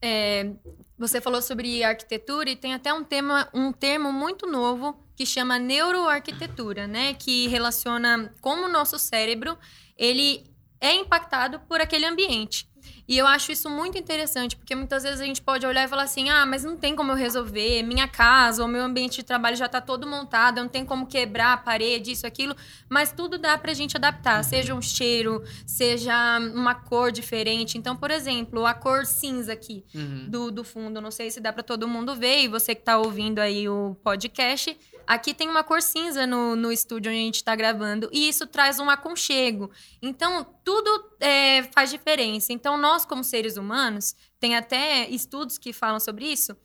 É, 0.00 0.50
você 0.96 1.20
falou 1.20 1.42
sobre 1.42 1.84
arquitetura 1.84 2.48
e 2.48 2.56
tem 2.56 2.72
até 2.72 2.94
um, 2.94 3.04
tema, 3.04 3.50
um 3.52 3.70
termo 3.70 4.10
muito 4.10 4.46
novo 4.46 4.98
que 5.14 5.26
chama 5.26 5.58
neuroarquitetura, 5.58 6.86
né? 6.86 7.12
Que 7.12 7.48
relaciona 7.48 8.32
como 8.40 8.64
o 8.64 8.72
nosso 8.72 8.98
cérebro 8.98 9.58
ele 10.00 10.49
é 10.80 10.94
impactado 10.94 11.60
por 11.60 11.80
aquele 11.80 12.06
ambiente. 12.06 12.68
E 13.06 13.18
eu 13.18 13.26
acho 13.26 13.50
isso 13.52 13.68
muito 13.68 13.98
interessante, 13.98 14.56
porque 14.56 14.74
muitas 14.74 15.02
vezes 15.02 15.20
a 15.20 15.24
gente 15.24 15.42
pode 15.42 15.66
olhar 15.66 15.84
e 15.84 15.88
falar 15.88 16.04
assim: 16.04 16.30
ah, 16.30 16.46
mas 16.46 16.64
não 16.64 16.76
tem 16.76 16.94
como 16.96 17.10
eu 17.12 17.16
resolver, 17.16 17.82
minha 17.82 18.06
casa, 18.08 18.64
o 18.64 18.68
meu 18.68 18.82
ambiente 18.84 19.16
de 19.16 19.22
trabalho 19.24 19.56
já 19.56 19.66
está 19.66 19.80
todo 19.80 20.06
montado, 20.06 20.58
eu 20.58 20.62
não 20.64 20.70
tem 20.70 20.84
como 20.84 21.06
quebrar 21.06 21.52
a 21.52 21.56
parede, 21.56 22.12
isso, 22.12 22.26
aquilo, 22.26 22.54
mas 22.88 23.12
tudo 23.12 23.36
dá 23.36 23.58
pra 23.58 23.74
gente 23.74 23.96
adaptar, 23.96 24.42
seja 24.44 24.74
um 24.74 24.80
cheiro, 24.80 25.42
seja 25.66 26.38
uma 26.54 26.74
cor 26.74 27.10
diferente. 27.12 27.76
Então, 27.76 27.96
por 27.96 28.10
exemplo, 28.10 28.64
a 28.64 28.72
cor 28.74 29.04
cinza 29.04 29.52
aqui 29.52 29.84
Uhum. 29.94 30.26
do, 30.30 30.50
do 30.50 30.64
fundo. 30.64 31.00
Não 31.00 31.10
sei 31.10 31.30
se 31.30 31.40
dá 31.40 31.52
para 31.52 31.62
todo 31.64 31.86
mundo 31.88 32.14
ver. 32.14 32.42
E 32.44 32.48
você 32.48 32.74
que 32.74 32.82
tá 32.82 32.96
ouvindo 32.96 33.40
aí 33.40 33.68
o 33.68 33.96
podcast, 34.04 34.76
aqui 35.10 35.34
tem 35.34 35.48
uma 35.48 35.64
cor 35.64 35.82
cinza 35.82 36.24
no, 36.24 36.54
no 36.54 36.70
estúdio 36.70 37.10
onde 37.10 37.20
a 37.20 37.24
gente 37.24 37.34
está 37.36 37.56
gravando. 37.56 38.08
E 38.12 38.28
isso 38.28 38.46
traz 38.46 38.78
um 38.78 38.88
aconchego. 38.88 39.68
Então, 40.00 40.46
tudo 40.64 40.88
é, 41.18 41.64
faz 41.74 41.90
diferença. 41.90 42.52
Então, 42.52 42.78
nós, 42.78 43.04
como 43.04 43.24
seres 43.24 43.56
humanos, 43.56 44.14
tem 44.38 44.54
até 44.54 45.08
estudos 45.10 45.58
que 45.58 45.72
falam 45.72 45.98
sobre 45.98 46.26
isso. 46.26 46.56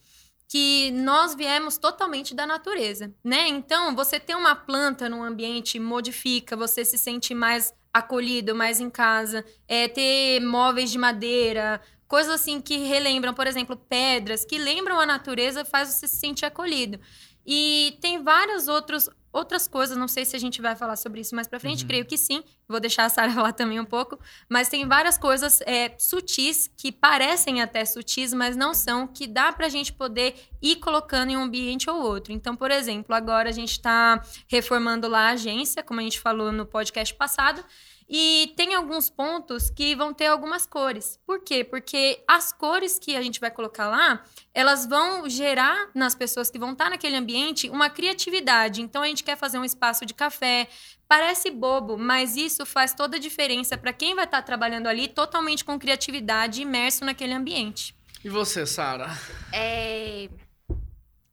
que 0.48 0.92
nós 0.92 1.34
viemos 1.34 1.78
totalmente 1.78 2.36
da 2.36 2.46
natureza, 2.46 3.12
né? 3.24 3.48
Então, 3.48 3.96
você 3.96 4.20
ter 4.20 4.36
uma 4.36 4.56
planta 4.56 5.10
no 5.10 5.24
ambiente 5.24 5.80
modifica, 5.80 6.56
você 6.56 6.86
se 6.86 7.00
sente 7.00 7.34
mais 7.34 7.74
acolhido, 7.92 8.54
mais 8.54 8.80
em 8.80 8.90
casa, 8.92 9.44
é, 9.68 9.88
ter 9.88 10.40
móveis 10.42 10.92
de 10.92 11.00
madeira, 11.00 11.82
coisas 12.08 12.36
assim 12.36 12.62
que 12.62 12.78
relembram, 12.78 13.34
por 13.34 13.48
exemplo, 13.48 13.76
pedras, 13.76 14.46
que 14.46 14.58
lembram 14.60 15.00
a 15.00 15.06
natureza, 15.06 15.66
faz 15.66 15.90
você 15.90 16.08
se 16.08 16.18
sentir 16.18 16.46
acolhido. 16.46 17.00
E 17.46 17.98
tem 18.02 18.24
vários 18.24 18.68
outros 18.68 19.10
outras 19.36 19.68
coisas, 19.68 19.98
não 19.98 20.08
sei 20.08 20.24
se 20.24 20.34
a 20.34 20.40
gente 20.40 20.62
vai 20.62 20.78
falar 20.78 20.96
sobre 20.96 21.20
isso 21.20 21.36
mais 21.36 21.46
para 21.46 21.60
frente, 21.60 21.82
uhum. 21.82 21.90
creio 21.90 22.06
que 22.06 22.18
sim. 22.18 22.42
Vou 22.70 22.80
deixar 22.80 23.04
a 23.04 23.10
Sara 23.10 23.30
falar 23.34 23.52
também 23.52 23.78
um 23.80 23.86
pouco, 23.86 24.18
mas 24.50 24.70
tem 24.70 24.88
várias 24.88 25.18
coisas 25.18 25.60
é, 25.62 25.94
sutis 26.00 26.72
que 26.78 26.90
parecem 26.90 27.62
até 27.62 27.84
sutis, 27.84 28.34
mas 28.34 28.56
não 28.56 28.74
são, 28.74 29.06
que 29.06 29.28
dá 29.28 29.52
para 29.52 29.66
a 29.66 29.70
gente 29.70 29.92
poder 29.92 30.36
ir 30.62 30.78
colocando 30.78 31.32
em 31.32 31.38
um 31.38 31.44
ambiente 31.44 31.90
ou 31.90 32.02
outro. 32.02 32.32
Então, 32.32 32.56
por 32.56 32.72
exemplo, 32.72 33.14
agora 33.14 33.50
a 33.50 33.52
gente 33.52 33.72
está 33.72 34.22
reformando 34.48 35.06
lá 35.10 35.28
a 35.28 35.32
agência, 35.32 35.84
como 35.84 36.00
a 36.00 36.04
gente 36.04 36.20
falou 36.20 36.54
no 36.54 36.66
podcast 36.66 37.14
passado, 37.14 37.62
e 38.08 38.54
tem 38.56 38.76
alguns 38.76 39.10
pontos 39.10 39.72
que 39.72 39.96
vão 39.96 40.14
ter 40.14 40.28
algumas 40.28 40.66
cores. 40.66 41.20
Por 41.26 41.40
quê? 41.40 41.64
Porque 41.64 42.24
as 42.28 42.54
cores 42.54 43.00
que 43.00 43.16
a 43.16 43.22
gente 43.22 43.40
vai 43.40 43.50
colocar 43.50 43.90
lá, 43.90 44.24
elas 44.54 44.86
vão 44.86 45.28
gerar 45.28 45.90
nas 45.94 46.14
pessoas 46.14 46.52
que 46.52 46.60
vão 46.60 46.74
estar 46.74 46.90
naquele 46.90 47.16
ambiente 47.16 47.68
uma 47.70 47.90
criatividade. 47.90 48.82
Então 48.82 49.02
a 49.02 49.08
gente 49.08 49.24
quer 49.24 49.36
fazer 49.36 49.58
um 49.58 49.66
espaço 49.66 50.06
de 50.06 50.14
café. 50.14 50.68
Parece 51.08 51.50
bobo, 51.50 51.98
mas 51.98 52.36
isso 52.36 52.66
faz 52.66 52.94
toda 52.94 53.18
a 53.18 53.20
diferença 53.20 53.78
para 53.78 53.92
quem 53.92 54.14
vai 54.14 54.26
estar 54.26 54.42
trabalhando 54.44 54.88
ali 54.88 55.08
totalmente 55.08 55.66
com 55.66 55.80
criatividade, 55.80 56.62
imerso 56.62 57.04
naquele 57.04 57.34
ambiente. 57.34 57.96
E 58.24 58.30
você, 58.30 58.66
Sara? 58.66 59.10
É... 59.52 60.30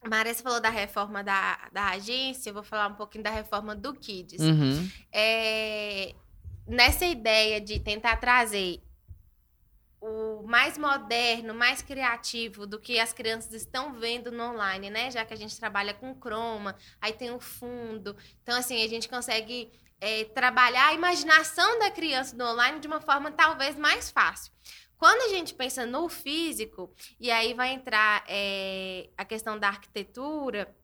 Marisa 0.09 0.43
falou 0.43 0.61
da 0.61 0.69
reforma 0.69 1.23
da, 1.23 1.59
da 1.73 1.91
agência, 1.91 2.51
eu 2.51 2.55
vou 2.55 2.63
falar 2.63 2.89
um 2.89 2.95
pouquinho 2.95 3.23
da 3.23 3.31
reforma 3.31 3.75
do 3.75 3.95
Kids. 3.95 4.41
Uhum. 4.41 4.91
É, 5.13 6.13
nessa 6.67 7.05
ideia 7.05 7.61
de 7.61 7.79
tentar 7.81 8.17
trazer 8.17 8.83
o 10.01 10.43
mais 10.43 10.77
moderno, 10.77 11.55
mais 11.55 11.81
criativo 11.81 12.67
do 12.67 12.79
que 12.79 12.99
as 12.99 13.13
crianças 13.13 13.53
estão 13.53 13.95
vendo 13.95 14.33
no 14.33 14.51
online, 14.51 14.91
né? 14.91 15.11
Já 15.11 15.25
que 15.25 15.33
a 15.33 15.37
gente 15.37 15.59
trabalha 15.59 15.95
com 15.95 16.13
croma, 16.15 16.77
aí 17.01 17.13
tem 17.13 17.31
o 17.31 17.39
fundo. 17.39 18.17
Então, 18.43 18.59
assim, 18.59 18.85
a 18.85 18.89
gente 18.89 19.09
consegue 19.09 19.71
é, 20.01 20.25
trabalhar 20.25 20.89
a 20.89 20.95
imaginação 20.95 21.79
da 21.79 21.89
criança 21.89 22.37
no 22.37 22.45
online 22.45 22.81
de 22.81 22.89
uma 22.89 23.01
forma 23.01 23.31
talvez 23.31 23.77
mais 23.77 24.11
fácil. 24.11 24.53
Quando 24.99 25.23
a 25.23 25.29
gente 25.29 25.55
pensa 25.55 25.87
no 25.87 26.09
físico, 26.09 26.93
e 27.19 27.31
aí 27.31 27.55
vai 27.55 27.73
entrar 27.73 28.25
é, 28.29 29.09
a 29.17 29.25
questão 29.25 29.59
da 29.59 29.69
arquitetura, 29.69 30.75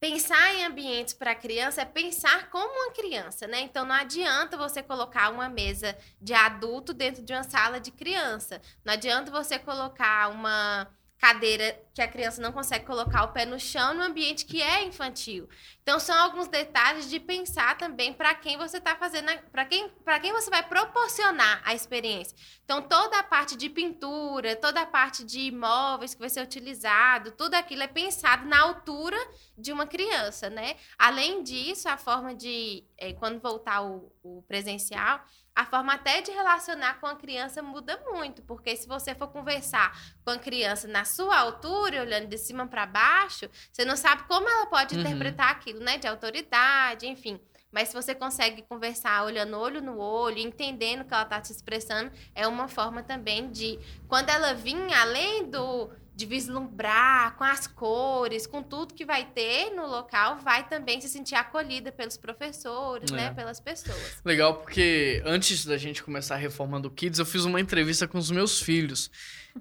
Pensar 0.00 0.54
em 0.54 0.64
ambientes 0.64 1.12
para 1.12 1.34
criança 1.34 1.82
é 1.82 1.84
pensar 1.84 2.48
como 2.50 2.72
uma 2.72 2.92
criança, 2.92 3.48
né? 3.48 3.62
Então 3.62 3.84
não 3.84 3.94
adianta 3.94 4.56
você 4.56 4.80
colocar 4.80 5.28
uma 5.30 5.48
mesa 5.48 5.96
de 6.20 6.32
adulto 6.32 6.94
dentro 6.94 7.20
de 7.20 7.32
uma 7.32 7.42
sala 7.42 7.80
de 7.80 7.90
criança. 7.90 8.62
Não 8.84 8.92
adianta 8.92 9.28
você 9.30 9.58
colocar 9.58 10.30
uma 10.30 10.88
cadeira 11.18 11.76
que 11.98 12.02
a 12.02 12.06
criança 12.06 12.40
não 12.40 12.52
consegue 12.52 12.86
colocar 12.86 13.24
o 13.24 13.32
pé 13.32 13.44
no 13.44 13.58
chão 13.58 13.92
no 13.92 14.04
ambiente 14.04 14.44
que 14.44 14.62
é 14.62 14.84
infantil. 14.84 15.48
Então 15.82 15.98
são 15.98 16.16
alguns 16.16 16.46
detalhes 16.46 17.10
de 17.10 17.18
pensar 17.18 17.76
também 17.76 18.12
para 18.12 18.32
quem 18.36 18.56
você 18.56 18.78
está 18.78 18.94
fazendo, 18.94 19.26
para 19.50 19.64
quem, 19.64 19.88
para 20.04 20.20
quem 20.20 20.32
você 20.32 20.48
vai 20.48 20.62
proporcionar 20.62 21.60
a 21.64 21.74
experiência. 21.74 22.36
Então 22.64 22.82
toda 22.82 23.18
a 23.18 23.22
parte 23.24 23.56
de 23.56 23.68
pintura, 23.68 24.54
toda 24.54 24.82
a 24.82 24.86
parte 24.86 25.24
de 25.24 25.40
imóveis 25.40 26.14
que 26.14 26.20
vai 26.20 26.30
ser 26.30 26.40
utilizado, 26.40 27.32
tudo 27.32 27.54
aquilo 27.54 27.82
é 27.82 27.88
pensado 27.88 28.46
na 28.46 28.60
altura 28.60 29.18
de 29.56 29.72
uma 29.72 29.86
criança, 29.86 30.48
né? 30.48 30.76
Além 30.96 31.42
disso, 31.42 31.88
a 31.88 31.96
forma 31.96 32.32
de 32.32 32.84
é, 32.96 33.12
quando 33.12 33.40
voltar 33.40 33.82
o, 33.82 34.12
o 34.22 34.42
presencial 34.42 35.20
a 35.58 35.64
forma 35.64 35.92
até 35.92 36.20
de 36.20 36.30
relacionar 36.30 37.00
com 37.00 37.06
a 37.08 37.16
criança 37.16 37.60
muda 37.60 38.00
muito, 38.06 38.42
porque 38.42 38.76
se 38.76 38.86
você 38.86 39.12
for 39.12 39.26
conversar 39.26 39.92
com 40.24 40.30
a 40.30 40.38
criança 40.38 40.86
na 40.86 41.04
sua 41.04 41.36
altura, 41.36 41.87
olhando 41.96 42.26
de 42.26 42.36
cima 42.36 42.66
para 42.66 42.86
baixo, 42.86 43.48
você 43.72 43.84
não 43.84 43.96
sabe 43.96 44.24
como 44.24 44.48
ela 44.48 44.66
pode 44.66 44.94
uhum. 44.94 45.00
interpretar 45.00 45.50
aquilo, 45.50 45.80
né, 45.80 45.98
de 45.98 46.06
autoridade, 46.06 47.06
enfim. 47.06 47.40
Mas 47.70 47.88
se 47.88 47.94
você 47.94 48.14
consegue 48.14 48.62
conversar 48.62 49.24
olhando 49.24 49.58
olho 49.58 49.82
no 49.82 49.98
olho, 49.98 50.38
entendendo 50.38 51.04
que 51.04 51.12
ela 51.12 51.22
está 51.22 51.40
te 51.40 51.52
expressando, 51.52 52.10
é 52.34 52.46
uma 52.46 52.66
forma 52.66 53.02
também 53.02 53.50
de, 53.50 53.78
quando 54.08 54.30
ela 54.30 54.54
vir, 54.54 54.76
além 54.94 55.50
do 55.50 55.90
de 56.18 56.26
vislumbrar 56.26 57.36
com 57.36 57.44
as 57.44 57.68
cores, 57.68 58.44
com 58.44 58.60
tudo 58.60 58.92
que 58.92 59.04
vai 59.04 59.24
ter 59.24 59.70
no 59.70 59.86
local, 59.86 60.38
vai 60.38 60.68
também 60.68 61.00
se 61.00 61.08
sentir 61.08 61.36
acolhida 61.36 61.92
pelos 61.92 62.16
professores, 62.16 63.08
né, 63.12 63.26
é. 63.26 63.28
né, 63.28 63.34
pelas 63.34 63.60
pessoas. 63.60 64.20
Legal, 64.24 64.56
porque 64.56 65.22
antes 65.24 65.64
da 65.64 65.76
gente 65.76 66.02
começar 66.02 66.34
a 66.34 66.38
reforma 66.38 66.80
do 66.80 66.90
Kids, 66.90 67.20
eu 67.20 67.24
fiz 67.24 67.44
uma 67.44 67.60
entrevista 67.60 68.08
com 68.08 68.18
os 68.18 68.32
meus 68.32 68.60
filhos 68.60 69.08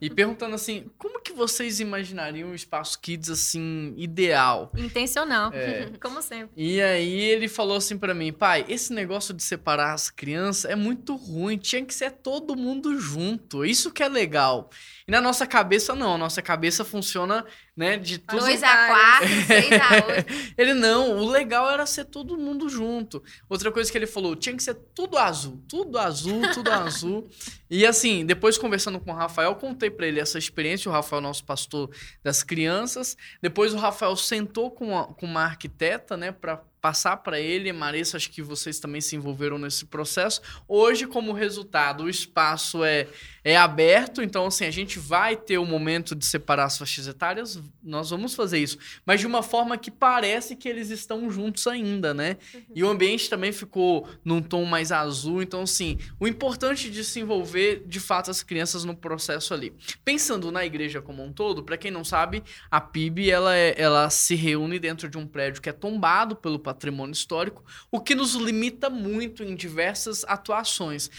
e 0.01 0.10
perguntando 0.10 0.56
assim, 0.56 0.89
como 0.98 1.22
que 1.22 1.34
vocês 1.34 1.80
imaginariam 1.80 2.51
o 2.51 2.56
espaço 2.56 3.00
Kids 3.00 3.30
assim 3.30 3.94
ideal? 3.98 4.72
Intencional, 4.77 5.51
é. 5.54 5.92
como 6.01 6.22
sempre. 6.22 6.50
E 6.56 6.82
aí 6.82 7.20
ele 7.22 7.48
falou 7.48 7.77
assim 7.77 7.98
para 7.98 8.13
mim, 8.13 8.32
pai, 8.32 8.66
esse 8.68 8.94
negócio 8.94 9.34
de 9.34 9.44
separar 9.44 9.94
as 9.94 10.10
crianças 10.10 10.70
é 10.70 10.75
muito 10.75 11.16
ruim, 11.16 11.58
tinha 11.58 11.84
que 11.86 11.94
ser 11.94 12.12
todo 12.12 12.56
mundo 12.56 13.00
junto, 13.00 13.66
isso 13.66 13.92
que 13.92 14.04
é 14.04 14.08
legal. 14.08 14.70
E 15.08 15.12
na 15.12 15.22
nossa 15.22 15.48
cabeça, 15.48 15.96
não. 15.96 16.16
A 16.16 16.18
nossa 16.18 16.42
cabeça 16.42 16.84
funciona, 16.84 17.46
né, 17.78 17.96
de 17.96 18.18
tudo. 18.18 18.42
2 18.42 18.62
a 18.62 18.88
4, 18.88 19.28
6 19.48 19.72
a 19.80 20.06
8. 20.16 20.54
ele 20.58 20.74
não, 20.74 21.20
o 21.20 21.30
legal 21.30 21.70
era 21.70 21.86
ser 21.86 22.04
todo 22.04 22.38
mundo 22.38 22.68
junto. 22.68 23.24
Outra 23.48 23.72
coisa 23.72 23.90
que 23.90 23.98
ele 23.98 24.06
falou, 24.06 24.36
tinha 24.36 24.54
que 24.54 24.62
ser 24.62 24.74
tudo 24.94 25.18
azul. 25.18 25.64
Tudo 25.66 25.98
azul, 25.98 26.42
tudo 26.54 26.70
azul. 26.72 27.30
E 27.70 27.86
assim, 27.86 28.26
depois 28.26 28.58
conversando 28.58 28.98
com 28.98 29.12
o 29.12 29.14
Rafael, 29.14 29.54
contei 29.56 29.90
para 29.90 30.08
ele 30.08 30.22
essa 30.22 30.38
experiência. 30.38 30.90
O 30.90 30.94
Rafael, 30.94 31.22
nosso 31.22 31.44
pastor 31.44 31.90
das 32.24 32.42
crianças. 32.42 33.18
Depois 33.42 33.74
o 33.74 33.78
Rafael 33.78 34.16
sentou 34.16 34.72
com, 34.72 34.98
a, 34.98 35.08
com 35.08 35.26
uma 35.26 35.44
arquiteta, 35.44 36.16
né, 36.16 36.32
para 36.32 36.62
passar 36.88 37.17
para 37.17 37.38
ele, 37.38 37.74
Marissa, 37.74 38.15
acho 38.15 38.32
que 38.32 38.41
vocês 38.41 38.79
também 38.79 39.01
se 39.01 39.13
envolveram 39.13 39.58
nesse 39.58 39.84
processo. 39.84 40.41
Hoje, 40.65 41.06
como 41.06 41.34
resultado, 41.34 42.06
o 42.06 42.10
espaço 42.10 42.82
é, 42.82 43.10
é 43.44 43.58
aberto, 43.58 44.22
então 44.22 44.46
assim, 44.46 44.63
a 44.63 44.72
gente 44.72 44.98
vai 44.98 45.36
ter 45.36 45.58
o 45.58 45.63
um 45.63 45.65
momento 45.65 46.15
de 46.15 46.25
separar 46.25 46.63
as 46.63 46.77
faixas 46.77 47.06
etárias, 47.06 47.62
nós 47.84 48.10
vamos 48.10 48.34
fazer 48.34 48.60
isso, 48.60 48.77
mas 49.06 49.20
de 49.20 49.27
uma 49.27 49.44
forma 49.44 49.77
que 49.77 49.91
parece 49.91 50.56
que 50.56 50.70
eles 50.70 50.89
estão 50.89 51.29
juntos 51.29 51.67
ainda, 51.67 52.13
né? 52.13 52.38
Uhum. 52.53 52.62
E 52.74 52.84
o 52.86 52.89
ambiente 52.89 53.29
também 53.29 53.51
ficou 53.51 54.08
num 54.24 54.41
tom 54.41 54.63
mais 54.63 54.89
azul, 54.89 55.41
então 55.41 55.63
assim, 55.63 55.98
o 56.17 56.25
importante 56.25 56.89
de 56.89 57.03
se 57.03 57.20
envolver 57.20 57.84
de 57.86 58.00
fato 58.00 58.32
as 58.32 58.41
crianças 58.41 58.86
no 58.86 58.96
processo 58.96 59.53
ali. 59.53 59.74
Pensando 60.06 60.53
na 60.53 60.65
igreja 60.65 61.01
como 61.01 61.22
um 61.22 61.34
todo, 61.34 61.63
para 61.63 61.75
quem 61.75 61.91
não 61.91 62.06
sabe, 62.06 62.41
a 62.72 62.79
PIB 62.79 63.29
ela, 63.29 63.53
é, 63.53 63.75
ela 63.77 64.10
se 64.10 64.36
reúne 64.36 64.79
dentro 64.79 65.10
de 65.10 65.17
um 65.17 65.27
prédio 65.27 65.62
que 65.62 65.67
é 65.67 65.74
tombado 65.74 66.34
pelo 66.34 66.58
patrimônio 66.58 66.77
histórico, 67.12 67.64
o 67.92 68.00
que 68.00 68.16
nos 68.16 68.34
limita 68.34 68.90
muito 68.90 69.44
em 69.44 69.56
diversas 69.56 70.24
atuações. 70.26 71.10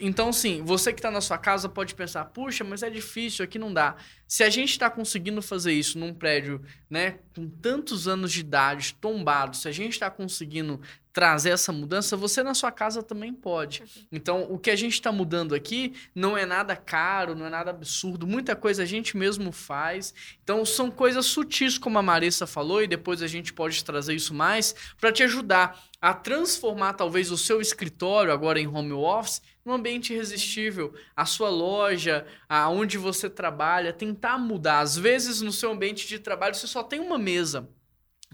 Então, 0.00 0.32
sim, 0.32 0.62
você 0.64 0.92
que 0.92 0.98
está 0.98 1.10
na 1.10 1.20
sua 1.20 1.38
casa 1.38 1.68
pode 1.68 1.94
pensar, 1.94 2.24
puxa, 2.26 2.64
mas 2.64 2.82
é 2.82 2.90
difícil, 2.90 3.44
aqui 3.44 3.58
não 3.58 3.72
dá. 3.72 3.96
Se 4.26 4.42
a 4.42 4.50
gente 4.50 4.70
está 4.70 4.90
conseguindo 4.90 5.40
fazer 5.40 5.72
isso 5.72 5.98
num 5.98 6.12
prédio, 6.12 6.60
né, 6.90 7.18
com 7.34 7.48
tantos 7.48 8.06
anos 8.06 8.32
de 8.32 8.40
idade, 8.40 8.94
tombado, 9.00 9.56
se 9.56 9.68
a 9.68 9.72
gente 9.72 9.92
está 9.92 10.10
conseguindo 10.10 10.80
trazer 11.12 11.50
essa 11.50 11.72
mudança, 11.72 12.16
você 12.16 12.42
na 12.42 12.54
sua 12.54 12.70
casa 12.70 13.02
também 13.02 13.32
pode. 13.32 13.82
Uhum. 13.82 13.88
Então, 14.12 14.46
o 14.50 14.58
que 14.58 14.70
a 14.70 14.76
gente 14.76 14.94
está 14.94 15.10
mudando 15.10 15.54
aqui 15.54 15.94
não 16.14 16.36
é 16.36 16.46
nada 16.46 16.76
caro, 16.76 17.34
não 17.34 17.46
é 17.46 17.50
nada 17.50 17.70
absurdo, 17.70 18.26
muita 18.26 18.54
coisa 18.54 18.82
a 18.82 18.86
gente 18.86 19.16
mesmo 19.16 19.50
faz. 19.50 20.14
Então, 20.42 20.64
são 20.64 20.90
coisas 20.90 21.26
sutis, 21.26 21.78
como 21.78 21.98
a 21.98 22.02
Marissa 22.02 22.46
falou, 22.46 22.82
e 22.82 22.86
depois 22.86 23.22
a 23.22 23.26
gente 23.26 23.52
pode 23.52 23.84
trazer 23.84 24.14
isso 24.14 24.34
mais 24.34 24.74
para 25.00 25.12
te 25.12 25.22
ajudar 25.22 25.82
a 26.00 26.14
transformar 26.14 26.92
talvez 26.92 27.30
o 27.30 27.36
seu 27.36 27.60
escritório 27.60 28.32
agora 28.32 28.60
em 28.60 28.68
home 28.68 28.92
office 28.92 29.42
num 29.64 29.74
ambiente 29.74 30.14
irresistível, 30.14 30.94
a 31.14 31.26
sua 31.26 31.50
loja, 31.50 32.26
aonde 32.48 32.96
você 32.96 33.28
trabalha, 33.28 33.92
tentar 33.92 34.38
mudar. 34.38 34.80
Às 34.80 34.96
vezes 34.96 35.42
no 35.42 35.52
seu 35.52 35.70
ambiente 35.70 36.08
de 36.08 36.18
trabalho 36.18 36.54
você 36.54 36.66
só 36.66 36.82
tem 36.82 37.00
uma 37.00 37.18
mesa. 37.18 37.68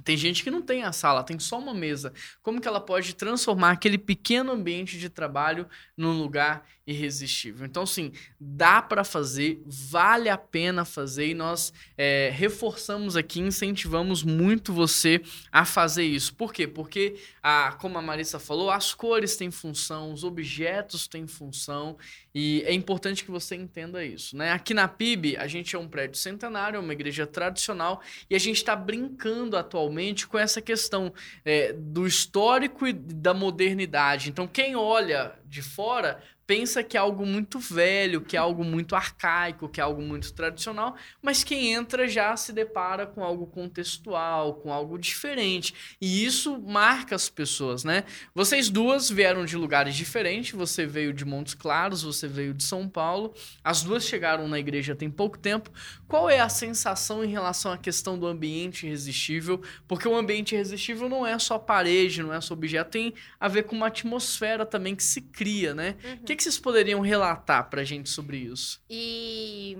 Tem 0.02 0.16
gente 0.16 0.42
que 0.42 0.50
não 0.50 0.60
tem 0.60 0.82
a 0.82 0.92
sala, 0.92 1.22
tem 1.22 1.38
só 1.38 1.58
uma 1.58 1.72
mesa. 1.72 2.12
Como 2.42 2.60
que 2.60 2.66
ela 2.66 2.80
pode 2.80 3.14
transformar 3.14 3.70
aquele 3.70 3.96
pequeno 3.96 4.52
ambiente 4.52 4.98
de 4.98 5.08
trabalho 5.08 5.68
num 5.96 6.18
lugar 6.18 6.66
irresistível. 6.86 7.64
Então, 7.64 7.84
assim, 7.84 8.12
dá 8.38 8.82
para 8.82 9.04
fazer, 9.04 9.62
vale 9.66 10.28
a 10.28 10.36
pena 10.36 10.84
fazer 10.84 11.28
e 11.28 11.34
nós 11.34 11.72
é, 11.96 12.30
reforçamos 12.34 13.16
aqui, 13.16 13.40
incentivamos 13.40 14.22
muito 14.22 14.72
você 14.72 15.22
a 15.50 15.64
fazer 15.64 16.04
isso. 16.04 16.34
Por 16.34 16.52
quê? 16.52 16.66
Porque, 16.66 17.16
a, 17.42 17.72
como 17.80 17.96
a 17.96 18.02
Marissa 18.02 18.38
falou, 18.38 18.70
as 18.70 18.92
cores 18.92 19.36
têm 19.36 19.50
função, 19.50 20.12
os 20.12 20.24
objetos 20.24 21.08
têm 21.08 21.26
função 21.26 21.96
e 22.34 22.62
é 22.66 22.72
importante 22.74 23.24
que 23.24 23.30
você 23.30 23.54
entenda 23.54 24.04
isso. 24.04 24.36
Né? 24.36 24.52
Aqui 24.52 24.74
na 24.74 24.86
PIB, 24.86 25.36
a 25.38 25.46
gente 25.46 25.74
é 25.74 25.78
um 25.78 25.88
prédio 25.88 26.18
centenário, 26.18 26.76
é 26.76 26.80
uma 26.80 26.92
igreja 26.92 27.26
tradicional 27.26 28.02
e 28.28 28.34
a 28.34 28.38
gente 28.38 28.56
está 28.56 28.76
brincando 28.76 29.56
atualmente 29.56 30.26
com 30.26 30.38
essa 30.38 30.60
questão 30.60 31.14
é, 31.44 31.72
do 31.72 32.06
histórico 32.06 32.86
e 32.86 32.92
da 32.92 33.32
modernidade. 33.32 34.28
Então, 34.28 34.46
quem 34.46 34.76
olha 34.76 35.32
de 35.46 35.62
fora 35.62 36.20
pensa 36.46 36.82
que 36.82 36.96
é 36.96 37.00
algo 37.00 37.24
muito 37.24 37.58
velho, 37.58 38.20
que 38.20 38.36
é 38.36 38.38
algo 38.38 38.64
muito 38.64 38.94
arcaico, 38.94 39.68
que 39.68 39.80
é 39.80 39.84
algo 39.84 40.02
muito 40.02 40.32
tradicional, 40.32 40.94
mas 41.22 41.42
quem 41.42 41.72
entra 41.72 42.06
já 42.06 42.36
se 42.36 42.52
depara 42.52 43.06
com 43.06 43.24
algo 43.24 43.46
contextual, 43.46 44.54
com 44.54 44.72
algo 44.72 44.98
diferente. 44.98 45.74
E 46.00 46.24
isso 46.24 46.60
marca 46.60 47.14
as 47.14 47.28
pessoas, 47.28 47.84
né? 47.84 48.04
Vocês 48.34 48.68
duas 48.68 49.08
vieram 49.08 49.44
de 49.44 49.56
lugares 49.56 49.94
diferentes, 49.94 50.52
você 50.52 50.86
veio 50.86 51.12
de 51.12 51.24
Montes 51.24 51.54
Claros, 51.54 52.02
você 52.02 52.28
veio 52.28 52.52
de 52.52 52.62
São 52.62 52.88
Paulo. 52.88 53.34
As 53.62 53.82
duas 53.82 54.04
chegaram 54.04 54.46
na 54.46 54.58
igreja 54.58 54.94
tem 54.94 55.10
pouco 55.10 55.38
tempo. 55.38 55.70
Qual 56.06 56.28
é 56.28 56.40
a 56.40 56.48
sensação 56.48 57.24
em 57.24 57.28
relação 57.28 57.72
à 57.72 57.78
questão 57.78 58.18
do 58.18 58.26
ambiente 58.26 58.86
irresistível? 58.86 59.60
Porque 59.88 60.06
o 60.06 60.16
ambiente 60.16 60.54
irresistível 60.54 61.08
não 61.08 61.26
é 61.26 61.38
só 61.38 61.58
parede, 61.58 62.22
não 62.22 62.32
é 62.32 62.40
só 62.40 62.54
objeto, 62.54 62.90
tem 62.90 63.14
a 63.40 63.48
ver 63.48 63.64
com 63.64 63.74
uma 63.74 63.86
atmosfera 63.86 64.66
também 64.66 64.94
que 64.94 65.02
se 65.02 65.20
cria, 65.20 65.74
né? 65.74 65.96
Uhum. 66.04 66.18
que, 66.18 66.33
que 66.36 66.42
vocês 66.42 66.58
poderiam 66.58 67.00
relatar 67.00 67.68
pra 67.68 67.84
gente 67.84 68.08
sobre 68.08 68.38
isso? 68.38 68.82
E 68.88 69.76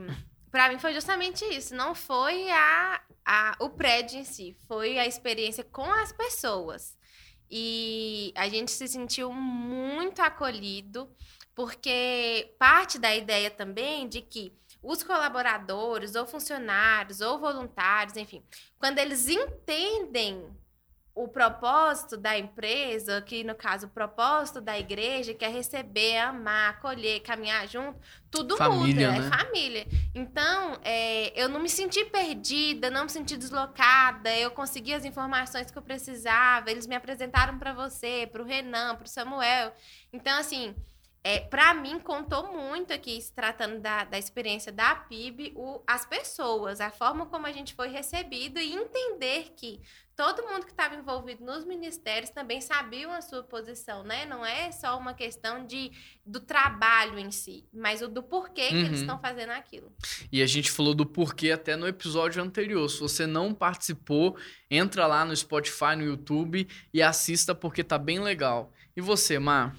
pra 0.51 0.69
mim 0.69 0.79
foi 0.79 0.95
justamente 0.95 1.45
isso. 1.45 1.75
Não 1.75 1.95
foi 1.95 2.51
a, 2.51 3.01
a, 3.25 3.57
o 3.61 3.71
prédio 3.71 4.19
em 4.19 4.25
si, 4.25 4.57
foi 4.67 4.99
a 4.99 5.07
experiência 5.07 5.65
com 5.65 5.91
as 5.91 6.13
pessoas. 6.13 6.97
E 7.51 8.33
a 8.37 8.49
gente 8.49 8.71
se 8.71 8.89
sentiu 8.89 9.33
muito 9.33 10.21
acolhido, 10.21 11.09
porque 11.55 12.55
parte 12.59 12.99
da 12.99 13.15
ideia 13.15 13.51
também 13.51 14.09
de 14.09 14.21
que 14.21 14.53
os 14.83 15.03
colaboradores, 15.03 16.15
ou 16.15 16.27
funcionários, 16.27 17.21
ou 17.21 17.39
voluntários, 17.39 18.17
enfim, 18.17 18.43
quando 18.79 18.99
eles 18.99 19.29
entendem 19.29 20.45
o 21.15 21.29
propósito 21.29 22.17
da 22.17 22.37
empresa, 22.37 23.23
que 23.23 23.45
no 23.45 23.55
caso 23.55 23.87
o 23.87 23.91
propósito 23.91 24.61
da 24.61 24.77
igreja, 24.77 25.33
que 25.33 25.45
é 25.45 25.49
receber, 25.49 26.19
amar, 26.19 26.71
acolher, 26.71 27.21
caminhar 27.21 27.69
junto, 27.69 27.97
tudo 28.29 28.57
Família, 28.57 29.13
muda, 29.13 29.21
né? 29.21 29.29
é 29.29 29.45
família. 29.45 29.87
Então, 30.13 30.81
é, 30.83 31.33
eu 31.41 31.49
não 31.49 31.61
me 31.61 31.69
senti 31.69 32.05
perdida, 32.07 32.91
não 32.91 33.05
me 33.05 33.11
senti 33.11 33.37
deslocada, 33.37 34.35
eu 34.37 34.51
consegui 34.51 34.93
as 34.93 35.05
informações 35.05 35.71
que 35.71 35.79
eu 35.79 35.83
precisava, 35.83 36.69
eles 36.69 36.87
me 36.87 36.97
apresentaram 36.97 37.61
para 37.61 37.73
você, 37.73 38.29
para 38.33 38.43
o 38.43 38.45
Renan, 38.45 38.97
para 38.97 39.07
o 39.07 39.09
Samuel. 39.09 39.73
Então, 40.13 40.37
assim, 40.37 40.75
é, 41.27 41.41
para 41.41 41.73
mim, 41.73 41.99
contou 41.99 42.53
muito 42.53 42.93
aqui, 42.93 43.19
se 43.19 43.33
tratando 43.33 43.81
da, 43.81 44.05
da 44.05 44.19
experiência 44.19 44.71
da 44.71 44.95
PIB, 44.95 45.55
o, 45.57 45.81
as 45.87 46.05
pessoas, 46.05 46.83
a 46.83 46.91
forma 46.91 47.25
como 47.25 47.47
a 47.47 47.53
gente 47.53 47.73
foi 47.75 47.89
recebido 47.89 48.61
e 48.61 48.75
entender 48.75 49.55
que 49.57 49.81
todo 50.15 50.43
mundo 50.45 50.67
que 50.67 50.71
estava 50.71 50.95
envolvido 50.95 51.43
nos 51.43 51.65
ministérios 51.65 52.29
também 52.31 52.61
sabiam 52.61 53.11
a 53.11 53.23
sua 53.23 53.43
posição, 53.43 54.05
né? 54.05 54.27
Não 54.27 54.45
é 54.45 54.71
só 54.71 54.99
uma 54.99 55.15
questão 55.15 55.67
de, 55.67 55.91
do 56.27 56.41
trabalho 56.41 57.19
em 57.19 57.31
si, 57.31 57.65
mas 57.73 58.03
o 58.03 58.07
do 58.07 58.23
porquê 58.23 58.69
que 58.69 58.75
eles 58.75 58.89
Uhum. 58.91 58.95
estão 58.97 59.19
fazendo 59.19 59.51
aquilo. 59.51 59.91
E 60.31 60.43
a 60.43 60.47
gente 60.47 60.71
falou 60.71 60.95
do 60.95 61.07
porquê 61.07 61.53
até 61.53 61.75
no 61.75 61.89
episódio 61.89 62.43
anterior. 62.43 62.87
Se 62.91 63.01
você 63.01 63.27
não 63.27 63.55
participou, 63.55 64.37
entra 64.71 65.07
lá 65.07 65.25
no 65.25 65.35
Spotify, 65.35 65.97
no 65.97 66.05
YouTube 66.05 66.69
e 66.93 67.03
assista 67.03 67.55
porque 67.55 67.83
tá 67.83 67.97
bem 67.97 68.21
legal. 68.21 68.71
E 68.95 69.01
você, 69.01 69.39
Mar? 69.39 69.75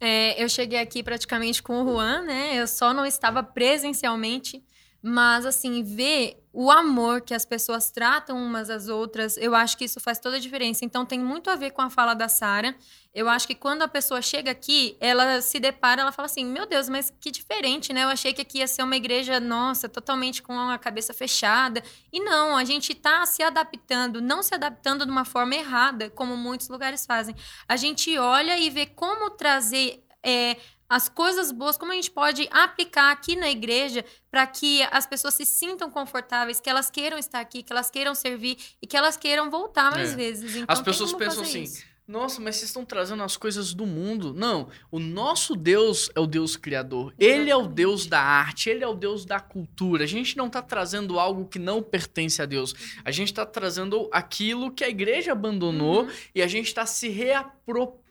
É, 0.00 0.42
eu 0.42 0.48
cheguei 0.48 0.78
aqui 0.78 1.02
praticamente 1.02 1.62
com 1.62 1.82
o 1.82 1.86
Juan, 1.86 2.22
né? 2.22 2.54
Eu 2.54 2.66
só 2.66 2.92
não 2.92 3.06
estava 3.06 3.42
presencialmente, 3.42 4.64
mas 5.02 5.46
assim, 5.46 5.82
ver 5.82 6.43
o 6.56 6.70
amor 6.70 7.20
que 7.20 7.34
as 7.34 7.44
pessoas 7.44 7.90
tratam 7.90 8.38
umas 8.38 8.70
às 8.70 8.86
outras, 8.86 9.36
eu 9.36 9.56
acho 9.56 9.76
que 9.76 9.84
isso 9.84 9.98
faz 9.98 10.20
toda 10.20 10.36
a 10.36 10.40
diferença. 10.40 10.84
Então 10.84 11.04
tem 11.04 11.18
muito 11.18 11.50
a 11.50 11.56
ver 11.56 11.72
com 11.72 11.82
a 11.82 11.90
fala 11.90 12.14
da 12.14 12.28
Sara. 12.28 12.76
Eu 13.12 13.28
acho 13.28 13.46
que 13.48 13.56
quando 13.56 13.82
a 13.82 13.88
pessoa 13.88 14.22
chega 14.22 14.52
aqui, 14.52 14.96
ela 15.00 15.40
se 15.40 15.58
depara, 15.58 16.02
ela 16.02 16.12
fala 16.12 16.26
assim: 16.26 16.44
"Meu 16.44 16.64
Deus, 16.64 16.88
mas 16.88 17.12
que 17.20 17.32
diferente, 17.32 17.92
né? 17.92 18.04
Eu 18.04 18.08
achei 18.08 18.32
que 18.32 18.40
aqui 18.40 18.58
ia 18.58 18.68
ser 18.68 18.84
uma 18.84 18.94
igreja, 18.94 19.40
nossa, 19.40 19.88
totalmente 19.88 20.42
com 20.42 20.56
a 20.56 20.78
cabeça 20.78 21.12
fechada". 21.12 21.82
E 22.12 22.20
não, 22.20 22.56
a 22.56 22.64
gente 22.64 22.94
tá 22.94 23.26
se 23.26 23.42
adaptando, 23.42 24.22
não 24.22 24.40
se 24.40 24.54
adaptando 24.54 25.04
de 25.04 25.10
uma 25.10 25.24
forma 25.24 25.56
errada, 25.56 26.08
como 26.10 26.36
muitos 26.36 26.68
lugares 26.68 27.04
fazem. 27.04 27.34
A 27.68 27.76
gente 27.76 28.16
olha 28.16 28.56
e 28.56 28.70
vê 28.70 28.86
como 28.86 29.30
trazer 29.30 30.04
é, 30.24 30.56
as 30.88 31.08
coisas 31.08 31.50
boas, 31.50 31.76
como 31.76 31.92
a 31.92 31.94
gente 31.94 32.10
pode 32.10 32.48
aplicar 32.50 33.10
aqui 33.12 33.36
na 33.36 33.50
igreja 33.50 34.04
para 34.30 34.46
que 34.46 34.82
as 34.90 35.06
pessoas 35.06 35.34
se 35.34 35.46
sintam 35.46 35.90
confortáveis, 35.90 36.60
que 36.60 36.68
elas 36.70 36.90
queiram 36.90 37.18
estar 37.18 37.40
aqui, 37.40 37.62
que 37.62 37.72
elas 37.72 37.90
queiram 37.90 38.14
servir 38.14 38.56
e 38.82 38.86
que 38.86 38.96
elas 38.96 39.16
queiram 39.16 39.50
voltar 39.50 39.90
mais 39.90 40.12
É. 40.12 40.16
vezes. 40.16 40.56
Então, 40.56 40.66
As 40.68 40.80
pessoas 40.82 41.12
pensam 41.12 41.42
assim, 41.42 41.62
isso. 41.62 41.94
Nossa, 42.06 42.38
mas 42.38 42.56
vocês 42.56 42.68
estão 42.68 42.84
trazendo 42.84 43.22
as 43.22 43.34
coisas 43.34 43.72
do 43.72 43.86
mundo. 43.86 44.34
Não, 44.34 44.68
o 44.90 44.98
nosso 44.98 45.56
Deus 45.56 46.10
é 46.14 46.20
o 46.20 46.26
Deus 46.26 46.54
criador. 46.54 47.14
Ele 47.18 47.48
é 47.48 47.56
o 47.56 47.60
Exatamente. 47.60 47.74
Deus 47.76 48.06
da 48.06 48.20
arte, 48.20 48.68
ele 48.68 48.84
é 48.84 48.86
o 48.86 48.92
Deus 48.92 49.24
da 49.24 49.40
cultura. 49.40 50.04
A 50.04 50.06
gente 50.06 50.36
não 50.36 50.48
está 50.48 50.60
trazendo 50.60 51.18
algo 51.18 51.46
que 51.48 51.58
não 51.58 51.82
pertence 51.82 52.42
a 52.42 52.44
Deus. 52.44 52.74
A 53.02 53.10
gente 53.10 53.28
está 53.28 53.46
trazendo 53.46 54.06
aquilo 54.12 54.70
que 54.70 54.84
a 54.84 54.88
igreja 54.90 55.32
abandonou 55.32 56.02
Uhum. 56.02 56.10
e 56.34 56.42
a 56.42 56.46
gente 56.46 56.66
está 56.66 56.84
se 56.84 57.08
reapropriando 57.08 58.03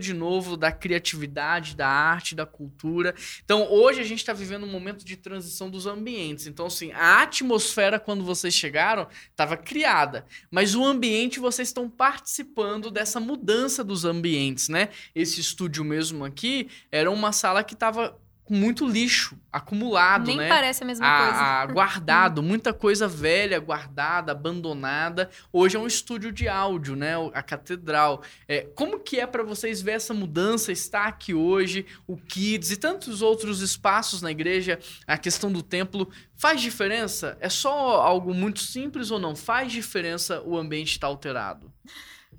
de 0.00 0.14
novo 0.14 0.56
da 0.56 0.70
criatividade, 0.70 1.74
da 1.74 1.88
arte, 1.88 2.34
da 2.34 2.46
cultura. 2.46 3.14
Então, 3.44 3.70
hoje 3.70 4.00
a 4.00 4.04
gente 4.04 4.18
está 4.18 4.32
vivendo 4.32 4.64
um 4.64 4.70
momento 4.70 5.04
de 5.04 5.16
transição 5.16 5.68
dos 5.68 5.86
ambientes. 5.86 6.46
Então, 6.46 6.66
assim, 6.66 6.92
a 6.92 7.22
atmosfera 7.22 7.98
quando 7.98 8.24
vocês 8.24 8.54
chegaram 8.54 9.08
estava 9.30 9.56
criada, 9.56 10.24
mas 10.50 10.74
o 10.74 10.84
ambiente 10.84 11.40
vocês 11.40 11.68
estão 11.68 11.90
participando 11.90 12.90
dessa 12.90 13.18
mudança 13.18 13.82
dos 13.82 14.04
ambientes, 14.04 14.68
né? 14.68 14.88
Esse 15.14 15.40
estúdio 15.40 15.84
mesmo 15.84 16.24
aqui 16.24 16.68
era 16.90 17.10
uma 17.10 17.32
sala 17.32 17.64
que 17.64 17.74
estava 17.74 18.16
com 18.52 18.56
muito 18.58 18.86
lixo 18.86 19.38
acumulado, 19.50 20.26
Nem 20.26 20.36
né? 20.36 20.48
parece 20.48 20.84
a 20.84 20.86
mesma 20.86 21.06
coisa. 21.06 21.32
a, 21.40 21.62
a- 21.62 21.66
guardado, 21.72 22.42
muita 22.42 22.72
coisa 22.74 23.08
velha 23.08 23.58
guardada, 23.58 24.32
abandonada. 24.32 25.30
Hoje 25.50 25.76
é 25.76 25.80
um 25.80 25.86
estúdio 25.86 26.30
de 26.30 26.48
áudio, 26.48 26.94
né? 26.94 27.14
A 27.32 27.42
catedral. 27.42 28.22
É, 28.46 28.60
como 28.74 29.00
que 29.00 29.18
é 29.18 29.26
para 29.26 29.42
vocês 29.42 29.80
ver 29.80 29.92
essa 29.92 30.12
mudança? 30.12 30.70
Estar 30.70 31.06
aqui 31.06 31.32
hoje, 31.32 31.86
o 32.06 32.16
Kids 32.18 32.70
e 32.70 32.76
tantos 32.76 33.22
outros 33.22 33.62
espaços 33.62 34.20
na 34.20 34.30
igreja, 34.30 34.78
a 35.06 35.16
questão 35.16 35.50
do 35.50 35.62
templo, 35.62 36.10
faz 36.36 36.60
diferença? 36.60 37.38
É 37.40 37.48
só 37.48 38.02
algo 38.02 38.34
muito 38.34 38.60
simples 38.60 39.10
ou 39.10 39.18
não? 39.18 39.34
Faz 39.34 39.72
diferença 39.72 40.42
o 40.42 40.58
ambiente 40.58 40.92
estar 40.92 41.06
alterado? 41.06 41.72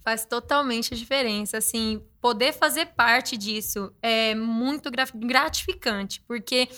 Faz 0.04 0.26
totalmente 0.26 0.96
diferença. 0.96 1.58
Assim, 1.58 2.04
poder 2.24 2.54
fazer 2.54 2.86
parte 2.86 3.36
disso 3.36 3.94
é 4.02 4.34
muito 4.34 4.90
gra- 4.90 5.06
gratificante, 5.14 6.24
porque. 6.26 6.70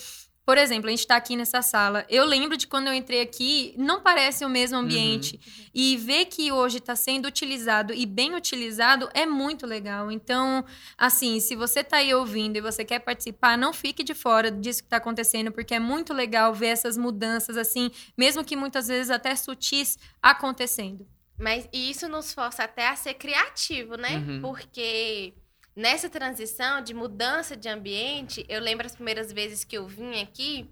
Por 0.44 0.56
exemplo, 0.56 0.86
a 0.86 0.90
gente 0.92 1.04
tá 1.04 1.16
aqui 1.16 1.34
nessa 1.34 1.60
sala. 1.60 2.06
Eu 2.08 2.24
lembro 2.24 2.56
de 2.56 2.68
quando 2.68 2.86
eu 2.86 2.94
entrei 2.94 3.20
aqui, 3.20 3.74
não 3.76 4.00
parece 4.00 4.44
o 4.44 4.48
mesmo 4.48 4.78
ambiente. 4.78 5.40
E 5.74 5.96
ver 5.96 6.26
que 6.26 6.52
hoje 6.52 6.78
está 6.78 6.94
sendo 6.94 7.26
utilizado 7.26 7.92
e 7.92 8.06
bem 8.06 8.32
utilizado 8.32 9.08
é 9.12 9.26
muito 9.26 9.66
legal. 9.66 10.08
Então, 10.08 10.64
assim, 10.96 11.40
se 11.40 11.56
você 11.56 11.82
tá 11.82 11.96
aí 11.96 12.14
ouvindo 12.14 12.56
e 12.56 12.60
você 12.60 12.84
quer 12.84 13.00
participar, 13.00 13.58
não 13.58 13.72
fique 13.72 14.04
de 14.04 14.14
fora 14.14 14.48
disso 14.48 14.84
que 14.84 14.88
tá 14.88 14.98
acontecendo, 14.98 15.50
porque 15.50 15.74
é 15.74 15.80
muito 15.80 16.14
legal 16.14 16.54
ver 16.54 16.68
essas 16.68 16.96
mudanças, 16.96 17.56
assim, 17.56 17.90
mesmo 18.16 18.44
que 18.44 18.54
muitas 18.54 18.86
vezes 18.86 19.10
até 19.10 19.34
sutis, 19.34 19.98
acontecendo. 20.22 21.04
Mas 21.38 21.68
e 21.72 21.90
isso 21.90 22.08
nos 22.08 22.32
força 22.32 22.64
até 22.64 22.88
a 22.88 22.96
ser 22.96 23.14
criativo, 23.14 23.96
né? 23.96 24.16
Uhum. 24.16 24.40
Porque 24.40 25.34
nessa 25.74 26.08
transição 26.08 26.80
de 26.80 26.94
mudança 26.94 27.56
de 27.56 27.68
ambiente, 27.68 28.44
eu 28.48 28.60
lembro 28.60 28.86
as 28.86 28.94
primeiras 28.94 29.30
vezes 29.30 29.62
que 29.62 29.76
eu 29.76 29.86
vim 29.86 30.22
aqui 30.22 30.70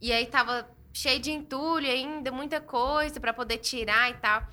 e 0.00 0.12
aí 0.12 0.26
tava 0.26 0.68
cheio 0.92 1.18
de 1.20 1.32
entulho 1.32 1.90
ainda, 1.90 2.30
muita 2.30 2.60
coisa 2.60 3.18
para 3.20 3.32
poder 3.32 3.58
tirar 3.58 4.10
e 4.10 4.14
tal. 4.14 4.46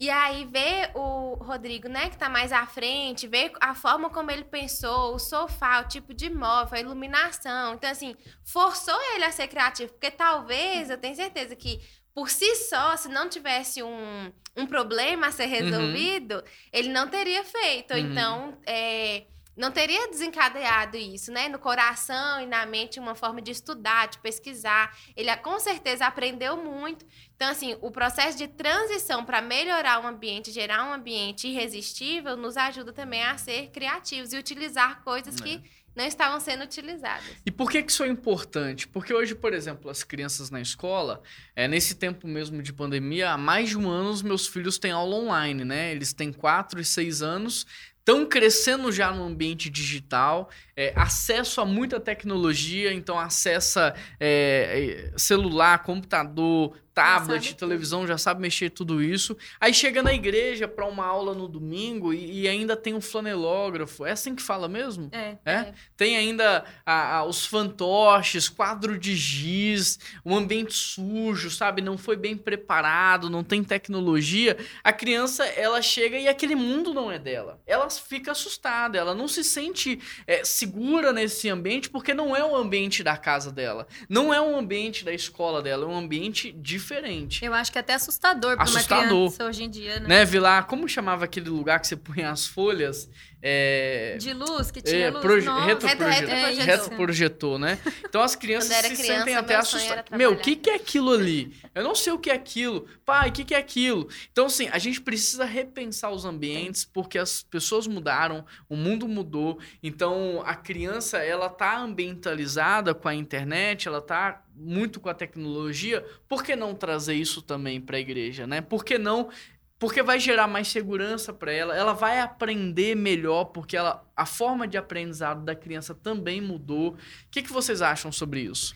E 0.00 0.08
aí 0.10 0.44
ver 0.44 0.92
o 0.94 1.34
Rodrigo, 1.34 1.88
né, 1.88 2.08
que 2.08 2.16
tá 2.16 2.28
mais 2.28 2.52
à 2.52 2.64
frente, 2.66 3.26
ver 3.26 3.50
a 3.60 3.74
forma 3.74 4.08
como 4.08 4.30
ele 4.30 4.44
pensou, 4.44 5.14
o 5.14 5.18
sofá, 5.18 5.80
o 5.80 5.88
tipo 5.88 6.14
de 6.14 6.30
móvel, 6.30 6.78
a 6.78 6.80
iluminação. 6.80 7.74
Então, 7.74 7.90
assim, 7.90 8.14
forçou 8.44 8.96
ele 9.14 9.24
a 9.24 9.32
ser 9.32 9.48
criativo, 9.48 9.92
porque 9.92 10.10
talvez, 10.10 10.88
eu 10.88 10.98
tenho 10.98 11.16
certeza 11.16 11.56
que 11.56 11.80
por 12.18 12.28
si 12.30 12.56
só, 12.56 12.96
se 12.96 13.08
não 13.08 13.28
tivesse 13.28 13.80
um, 13.80 14.32
um 14.56 14.66
problema 14.66 15.28
a 15.28 15.30
ser 15.30 15.46
resolvido, 15.46 16.42
ele 16.72 16.88
não 16.88 17.06
teria 17.06 17.44
feito. 17.44 17.94
Uhum. 17.94 18.00
Então, 18.00 18.58
é, 18.66 19.22
não 19.58 19.72
teria 19.72 20.08
desencadeado 20.08 20.96
isso, 20.96 21.32
né? 21.32 21.48
No 21.48 21.58
coração 21.58 22.40
e 22.40 22.46
na 22.46 22.64
mente, 22.64 23.00
uma 23.00 23.16
forma 23.16 23.42
de 23.42 23.50
estudar, 23.50 24.06
de 24.06 24.18
pesquisar. 24.18 24.96
Ele 25.16 25.36
com 25.38 25.58
certeza 25.58 26.06
aprendeu 26.06 26.56
muito. 26.56 27.04
Então, 27.34 27.50
assim, 27.50 27.76
o 27.80 27.90
processo 27.90 28.38
de 28.38 28.46
transição 28.46 29.24
para 29.24 29.42
melhorar 29.42 30.00
o 30.00 30.06
ambiente, 30.06 30.52
gerar 30.52 30.88
um 30.88 30.92
ambiente 30.92 31.48
irresistível, 31.48 32.36
nos 32.36 32.56
ajuda 32.56 32.92
também 32.92 33.24
a 33.24 33.36
ser 33.36 33.70
criativos 33.70 34.32
e 34.32 34.38
utilizar 34.38 35.02
coisas 35.02 35.34
é. 35.40 35.42
que 35.42 35.62
não 35.98 36.06
estavam 36.06 36.38
sendo 36.38 36.62
utilizadas. 36.62 37.24
E 37.44 37.50
por 37.50 37.68
que, 37.68 37.82
que 37.82 37.90
isso 37.90 38.04
é 38.04 38.08
importante? 38.08 38.86
Porque 38.86 39.12
hoje, 39.12 39.34
por 39.34 39.52
exemplo, 39.52 39.90
as 39.90 40.04
crianças 40.04 40.48
na 40.48 40.60
escola, 40.60 41.20
é, 41.56 41.66
nesse 41.66 41.96
tempo 41.96 42.28
mesmo 42.28 42.62
de 42.62 42.72
pandemia, 42.72 43.32
há 43.32 43.36
mais 43.36 43.70
de 43.70 43.76
um 43.76 43.90
ano 43.90 44.10
os 44.10 44.22
meus 44.22 44.46
filhos 44.46 44.78
têm 44.78 44.92
aula 44.92 45.16
online, 45.16 45.64
né? 45.64 45.90
Eles 45.90 46.12
têm 46.12 46.32
4 46.32 46.80
e 46.80 46.84
6 46.84 47.22
anos, 47.22 47.66
estão 48.08 48.24
crescendo 48.24 48.90
já 48.90 49.12
no 49.12 49.22
ambiente 49.22 49.68
digital, 49.68 50.48
é, 50.74 50.94
acesso 50.96 51.60
a 51.60 51.66
muita 51.66 52.00
tecnologia, 52.00 52.90
então 52.90 53.18
acessa 53.18 53.94
é, 54.18 55.10
é 55.12 55.18
celular, 55.18 55.82
computador, 55.82 56.74
tablet, 56.98 57.54
televisão, 57.54 58.06
já 58.08 58.18
sabe 58.18 58.40
mexer 58.40 58.70
tudo 58.70 59.00
isso. 59.00 59.36
Aí 59.60 59.72
chega 59.72 60.02
na 60.02 60.12
igreja 60.12 60.66
para 60.66 60.84
uma 60.84 61.06
aula 61.06 61.32
no 61.32 61.46
domingo 61.46 62.12
e, 62.12 62.42
e, 62.42 62.48
ainda 62.48 62.76
tem 62.76 62.92
um 62.92 63.00
flanelógrafo. 63.00 64.04
É 64.04 64.10
assim 64.10 64.34
que 64.34 64.42
fala 64.42 64.66
mesmo? 64.66 65.08
É. 65.12 65.36
é? 65.44 65.52
é. 65.52 65.74
Tem 65.96 66.16
ainda 66.16 66.64
a, 66.84 67.18
a, 67.18 67.24
os 67.24 67.46
fantoches, 67.46 68.48
quadro 68.48 68.98
de 68.98 69.14
giz, 69.14 70.00
um 70.24 70.36
ambiente 70.36 70.74
sujo, 70.74 71.50
sabe? 71.50 71.80
Não 71.80 71.96
foi 71.96 72.16
bem 72.16 72.36
preparado, 72.36 73.30
não 73.30 73.44
tem 73.44 73.62
tecnologia. 73.62 74.56
A 74.82 74.92
criança, 74.92 75.44
ela 75.44 75.80
chega 75.80 76.18
e 76.18 76.26
aquele 76.26 76.56
mundo 76.56 76.92
não 76.92 77.12
é 77.12 77.18
dela. 77.18 77.60
Ela 77.64 77.88
fica 77.88 78.32
assustada, 78.32 78.98
ela 78.98 79.14
não 79.14 79.28
se 79.28 79.44
sente 79.44 80.00
é, 80.26 80.44
segura 80.44 81.12
nesse 81.12 81.48
ambiente 81.48 81.88
porque 81.88 82.12
não 82.12 82.34
é 82.34 82.44
o 82.44 82.56
ambiente 82.56 83.04
da 83.04 83.16
casa 83.16 83.52
dela. 83.52 83.86
Não 84.08 84.34
é 84.34 84.40
o 84.40 84.56
ambiente 84.56 85.04
da 85.04 85.12
escola 85.12 85.62
dela, 85.62 85.84
é 85.84 85.86
um 85.86 85.96
ambiente 85.96 86.50
diferente 86.50 86.87
diferente. 86.88 87.44
Eu 87.44 87.54
acho 87.54 87.70
que 87.70 87.78
é 87.78 87.80
até 87.80 87.94
assustador 87.94 88.56
para 88.56 88.68
uma 88.68 88.82
criança 88.82 89.44
hoje 89.44 89.64
em 89.64 89.70
dia, 89.70 90.00
né? 90.00 90.08
né? 90.08 90.24
Vilar, 90.24 90.66
como 90.66 90.88
chamava 90.88 91.24
aquele 91.24 91.50
lugar 91.50 91.78
que 91.80 91.86
você 91.86 91.96
punha 91.96 92.30
as 92.30 92.46
folhas? 92.46 93.08
É... 93.40 94.16
De 94.18 94.32
luz, 94.32 94.70
que 94.70 94.82
tinha 94.82 95.06
é, 95.06 95.10
luz. 95.10 95.22
Proje 95.22 95.48
retroprojetor, 95.48 96.28
é, 96.28 96.52
retroprojetor, 96.64 97.58
né? 97.58 97.78
Então 98.04 98.20
as 98.20 98.34
crianças 98.34 98.74
se 98.74 98.82
criança, 98.82 99.02
sentem 99.02 99.36
até 99.36 99.54
assustadas. 99.54 100.04
Meu, 100.16 100.32
o 100.32 100.36
que, 100.36 100.56
que 100.56 100.70
é 100.70 100.74
aquilo 100.74 101.12
ali? 101.12 101.54
Eu 101.74 101.84
não 101.84 101.94
sei 101.94 102.12
o 102.12 102.18
que 102.18 102.30
é 102.30 102.34
aquilo. 102.34 102.86
Pai, 103.04 103.28
o 103.28 103.32
que, 103.32 103.44
que 103.44 103.54
é 103.54 103.58
aquilo? 103.58 104.08
Então, 104.32 104.46
assim, 104.46 104.68
a 104.68 104.78
gente 104.78 105.00
precisa 105.00 105.44
repensar 105.44 106.10
os 106.10 106.24
ambientes 106.24 106.84
porque 106.84 107.18
as 107.18 107.42
pessoas 107.42 107.86
mudaram, 107.86 108.44
o 108.68 108.76
mundo 108.76 109.06
mudou. 109.06 109.58
Então, 109.82 110.42
a 110.44 110.54
criança, 110.54 111.18
ela 111.18 111.48
tá 111.48 111.78
ambientalizada 111.78 112.92
com 112.94 113.08
a 113.08 113.14
internet, 113.14 113.86
ela 113.86 114.00
tá 114.00 114.42
muito 114.54 114.98
com 114.98 115.08
a 115.08 115.14
tecnologia. 115.14 116.04
Por 116.28 116.42
que 116.42 116.56
não 116.56 116.74
trazer 116.74 117.14
isso 117.14 117.40
também 117.40 117.80
para 117.80 117.96
a 117.96 118.00
igreja, 118.00 118.46
né? 118.46 118.60
Por 118.60 118.84
que 118.84 118.98
não 118.98 119.28
porque 119.78 120.02
vai 120.02 120.18
gerar 120.18 120.48
mais 120.48 120.68
segurança 120.68 121.32
para 121.32 121.52
ela, 121.52 121.76
ela 121.76 121.92
vai 121.92 122.20
aprender 122.20 122.96
melhor, 122.96 123.46
porque 123.46 123.76
ela, 123.76 124.04
a 124.16 124.26
forma 124.26 124.66
de 124.66 124.76
aprendizado 124.76 125.44
da 125.44 125.54
criança 125.54 125.94
também 125.94 126.40
mudou. 126.40 126.90
O 126.92 126.96
que, 127.30 127.42
que 127.42 127.52
vocês 127.52 127.80
acham 127.80 128.10
sobre 128.10 128.40
isso? 128.40 128.74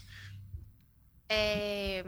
É, 1.28 2.04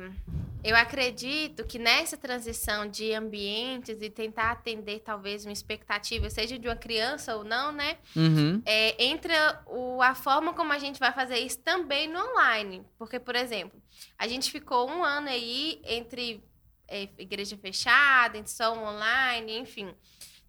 eu 0.62 0.76
acredito 0.76 1.64
que 1.64 1.78
nessa 1.78 2.16
transição 2.16 2.86
de 2.86 3.12
ambientes 3.14 3.98
e 4.00 4.10
tentar 4.10 4.50
atender 4.50 5.00
talvez 5.00 5.44
uma 5.44 5.52
expectativa, 5.52 6.28
seja 6.30 6.58
de 6.58 6.68
uma 6.68 6.76
criança 6.76 7.34
ou 7.34 7.42
não, 7.42 7.72
né? 7.72 7.96
Uhum. 8.14 8.62
É, 8.64 9.02
entra 9.02 9.62
o, 9.66 10.00
a 10.02 10.14
forma 10.14 10.52
como 10.52 10.72
a 10.72 10.78
gente 10.78 11.00
vai 11.00 11.10
fazer 11.10 11.38
isso 11.38 11.58
também 11.58 12.06
no 12.06 12.18
online. 12.18 12.82
Porque, 12.98 13.18
por 13.18 13.34
exemplo, 13.34 13.80
a 14.18 14.28
gente 14.28 14.50
ficou 14.50 14.88
um 14.90 15.02
ano 15.02 15.28
aí 15.28 15.80
entre 15.84 16.44
é, 16.88 17.02
igreja 17.18 17.56
fechada, 17.56 18.44
só 18.46 18.72
online, 18.72 19.58
enfim. 19.58 19.94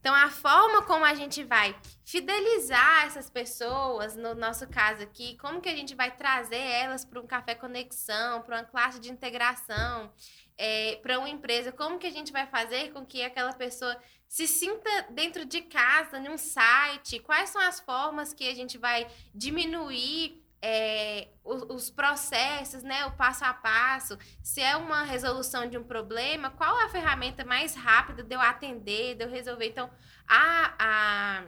Então, 0.06 0.14
a 0.14 0.30
forma 0.30 0.84
como 0.84 1.04
a 1.04 1.16
gente 1.16 1.44
vai 1.44 1.76
fidelizar 2.06 3.08
essas 3.08 3.28
pessoas, 3.28 4.16
no 4.16 4.36
nosso 4.36 4.68
caso 4.68 5.02
aqui, 5.02 5.36
como 5.38 5.60
que 5.60 5.68
a 5.68 5.76
gente 5.76 5.96
vai 5.96 6.16
trazer 6.16 6.60
elas 6.60 7.04
para 7.04 7.20
um 7.20 7.26
café 7.26 7.56
conexão, 7.56 8.44
para 8.44 8.58
uma 8.58 8.66
classe 8.66 9.00
de 9.00 9.12
integração, 9.12 10.14
é, 10.60 10.98
para 10.98 11.18
uma 11.18 11.28
empresa, 11.28 11.72
como 11.72 11.98
que 11.98 12.06
a 12.06 12.12
gente 12.12 12.32
vai 12.32 12.46
fazer 12.46 12.94
com 12.94 13.04
que 13.04 13.24
aquela 13.24 13.52
pessoa 13.54 14.00
se 14.28 14.46
sinta 14.46 15.08
dentro 15.10 15.44
de 15.44 15.62
casa, 15.62 16.20
num 16.20 16.38
site, 16.38 17.20
quais 17.20 17.50
são 17.50 17.62
as 17.62 17.80
formas 17.80 18.32
que 18.32 18.48
a 18.48 18.54
gente 18.54 18.78
vai 18.78 19.08
diminuir 19.34 20.45
é, 20.68 21.28
os, 21.44 21.62
os, 21.70 21.90
processos, 21.92 22.82
né, 22.82 23.06
o 23.06 23.12
passo 23.12 23.46
a 23.46 23.54
passo, 23.54 24.18
se 24.42 24.60
é 24.60 24.76
uma 24.76 25.04
resolução 25.04 25.70
de 25.70 25.78
um 25.78 25.84
problema, 25.84 26.50
qual 26.50 26.76
a 26.80 26.90
ferramenta 26.90 27.46
mais 27.46 27.76
rápida 27.76 28.24
de 28.24 28.34
eu 28.34 28.42
atender, 28.42 29.14
de 29.14 29.24
eu 29.24 29.30
resolver. 29.30 29.68
Então, 29.68 29.88
a, 30.28 30.74
a, 30.80 31.44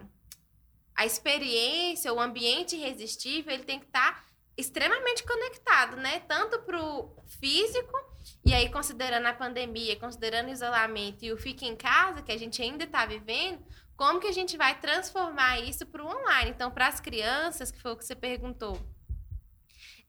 a 0.95 1.03
experiência, 1.03 2.13
o 2.13 2.19
ambiente 2.19 2.75
irresistível, 2.75 3.51
ele 3.51 3.63
tem 3.63 3.79
que 3.79 3.87
estar 3.87 4.13
tá 4.13 4.23
extremamente 4.55 5.23
conectado, 5.23 5.97
né? 5.97 6.19
Tanto 6.19 6.59
para 6.59 6.79
o 6.79 7.15
físico, 7.39 7.97
e 8.45 8.53
aí 8.53 8.69
considerando 8.69 9.25
a 9.25 9.33
pandemia, 9.33 9.95
considerando 9.95 10.49
o 10.49 10.51
isolamento 10.51 11.25
e 11.25 11.33
o 11.33 11.37
fique 11.37 11.65
em 11.65 11.75
casa, 11.75 12.21
que 12.21 12.31
a 12.31 12.37
gente 12.37 12.61
ainda 12.61 12.83
está 12.83 13.03
vivendo, 13.03 13.65
como 13.95 14.19
que 14.19 14.27
a 14.27 14.31
gente 14.31 14.55
vai 14.57 14.79
transformar 14.79 15.59
isso 15.61 15.87
para 15.87 16.03
o 16.03 16.07
online? 16.07 16.51
Então, 16.51 16.69
para 16.69 16.85
as 16.85 16.99
crianças, 16.99 17.71
que 17.71 17.81
foi 17.81 17.93
o 17.93 17.97
que 17.97 18.05
você 18.05 18.15
perguntou, 18.15 18.79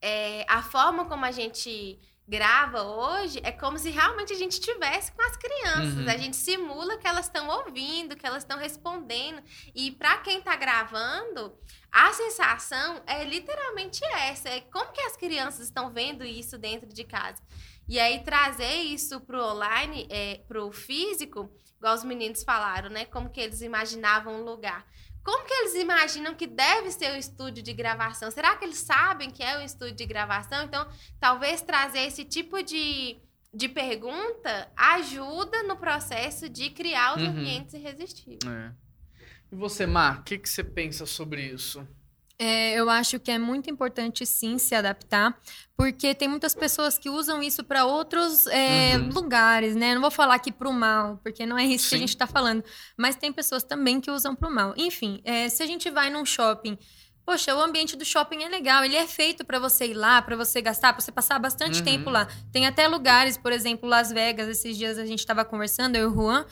é, 0.00 0.44
a 0.48 0.62
forma 0.62 1.04
como 1.06 1.24
a 1.24 1.30
gente 1.30 1.98
grava 2.28 2.82
hoje 2.82 3.40
é 3.42 3.50
como 3.50 3.78
se 3.78 3.88
realmente 3.88 4.34
a 4.34 4.36
gente 4.36 4.52
estivesse 4.52 5.10
com 5.12 5.22
as 5.22 5.36
crianças. 5.36 5.96
Uhum. 5.96 6.10
A 6.10 6.16
gente 6.18 6.36
simula 6.36 6.98
que 6.98 7.06
elas 7.06 7.24
estão 7.24 7.48
ouvindo, 7.48 8.14
que 8.14 8.26
elas 8.26 8.42
estão 8.42 8.58
respondendo. 8.58 9.42
E 9.74 9.92
para 9.92 10.18
quem 10.18 10.38
está 10.38 10.54
gravando, 10.54 11.58
a 11.90 12.12
sensação 12.12 13.02
é 13.06 13.24
literalmente 13.24 14.04
essa. 14.04 14.50
É 14.50 14.60
como 14.60 14.92
que 14.92 15.00
as 15.00 15.16
crianças 15.16 15.66
estão 15.66 15.90
vendo 15.90 16.22
isso 16.22 16.58
dentro 16.58 16.92
de 16.92 17.02
casa. 17.02 17.42
E 17.88 17.98
aí 17.98 18.22
trazer 18.22 18.82
isso 18.82 19.18
para 19.22 19.38
o 19.38 19.52
online, 19.54 20.06
é, 20.10 20.42
para 20.46 20.62
o 20.62 20.70
físico, 20.70 21.50
igual 21.78 21.94
os 21.94 22.04
meninos 22.04 22.44
falaram, 22.44 22.90
né? 22.90 23.06
Como 23.06 23.30
que 23.30 23.40
eles 23.40 23.62
imaginavam 23.62 24.42
o 24.42 24.44
lugar. 24.44 24.86
Como 25.28 25.44
que 25.44 25.52
eles 25.52 25.74
imaginam 25.74 26.34
que 26.34 26.46
deve 26.46 26.90
ser 26.90 27.12
o 27.12 27.16
estúdio 27.18 27.62
de 27.62 27.74
gravação? 27.74 28.30
Será 28.30 28.56
que 28.56 28.64
eles 28.64 28.78
sabem 28.78 29.30
que 29.30 29.42
é 29.42 29.58
o 29.58 29.60
estúdio 29.60 29.94
de 29.94 30.06
gravação? 30.06 30.64
Então, 30.64 30.88
talvez 31.20 31.60
trazer 31.60 31.98
esse 31.98 32.24
tipo 32.24 32.62
de, 32.62 33.18
de 33.52 33.68
pergunta 33.68 34.72
ajuda 34.74 35.64
no 35.64 35.76
processo 35.76 36.48
de 36.48 36.70
criar 36.70 37.14
os 37.14 37.22
uhum. 37.22 37.28
ambientes 37.28 37.74
irresistíveis. 37.74 38.40
É. 38.50 38.72
E 39.52 39.54
você, 39.54 39.86
Mar, 39.86 40.20
o 40.20 40.22
que, 40.22 40.38
que 40.38 40.48
você 40.48 40.64
pensa 40.64 41.04
sobre 41.04 41.42
isso? 41.42 41.86
É, 42.38 42.74
eu 42.74 42.88
acho 42.88 43.18
que 43.18 43.30
é 43.32 43.38
muito 43.38 43.68
importante 43.68 44.24
sim 44.24 44.58
se 44.58 44.74
adaptar, 44.74 45.36
porque 45.76 46.14
tem 46.14 46.28
muitas 46.28 46.54
pessoas 46.54 46.96
que 46.96 47.10
usam 47.10 47.42
isso 47.42 47.64
para 47.64 47.84
outros 47.84 48.46
é, 48.46 48.96
uhum. 48.96 49.08
lugares, 49.08 49.74
né? 49.74 49.94
Não 49.94 50.00
vou 50.00 50.10
falar 50.10 50.36
aqui 50.36 50.52
para 50.52 50.68
o 50.68 50.72
mal, 50.72 51.18
porque 51.22 51.44
não 51.44 51.58
é 51.58 51.64
isso 51.64 51.84
sim. 51.84 51.90
que 51.90 51.94
a 51.96 51.98
gente 51.98 52.08
está 52.10 52.26
falando, 52.28 52.62
mas 52.96 53.16
tem 53.16 53.32
pessoas 53.32 53.64
também 53.64 54.00
que 54.00 54.10
usam 54.10 54.36
para 54.36 54.48
o 54.48 54.54
mal. 54.54 54.72
Enfim, 54.76 55.20
é, 55.24 55.48
se 55.48 55.62
a 55.62 55.66
gente 55.66 55.90
vai 55.90 56.10
num 56.10 56.24
shopping 56.24 56.78
Poxa, 57.28 57.54
o 57.54 57.60
ambiente 57.60 57.94
do 57.94 58.06
shopping 58.06 58.42
é 58.42 58.48
legal, 58.48 58.82
ele 58.82 58.96
é 58.96 59.06
feito 59.06 59.44
para 59.44 59.58
você 59.58 59.88
ir 59.88 59.92
lá, 59.92 60.22
para 60.22 60.34
você 60.34 60.62
gastar, 60.62 60.94
para 60.94 61.02
você 61.02 61.12
passar 61.12 61.38
bastante 61.38 61.80
uhum. 61.80 61.84
tempo 61.84 62.08
lá. 62.08 62.26
Tem 62.50 62.66
até 62.66 62.88
lugares, 62.88 63.36
por 63.36 63.52
exemplo, 63.52 63.86
Las 63.86 64.10
Vegas, 64.10 64.48
esses 64.48 64.78
dias 64.78 64.96
a 64.96 65.04
gente 65.04 65.18
estava 65.18 65.44
conversando, 65.44 65.96
eu 65.96 66.04
e 66.04 66.06
o 66.06 66.14
Juan, 66.14 66.46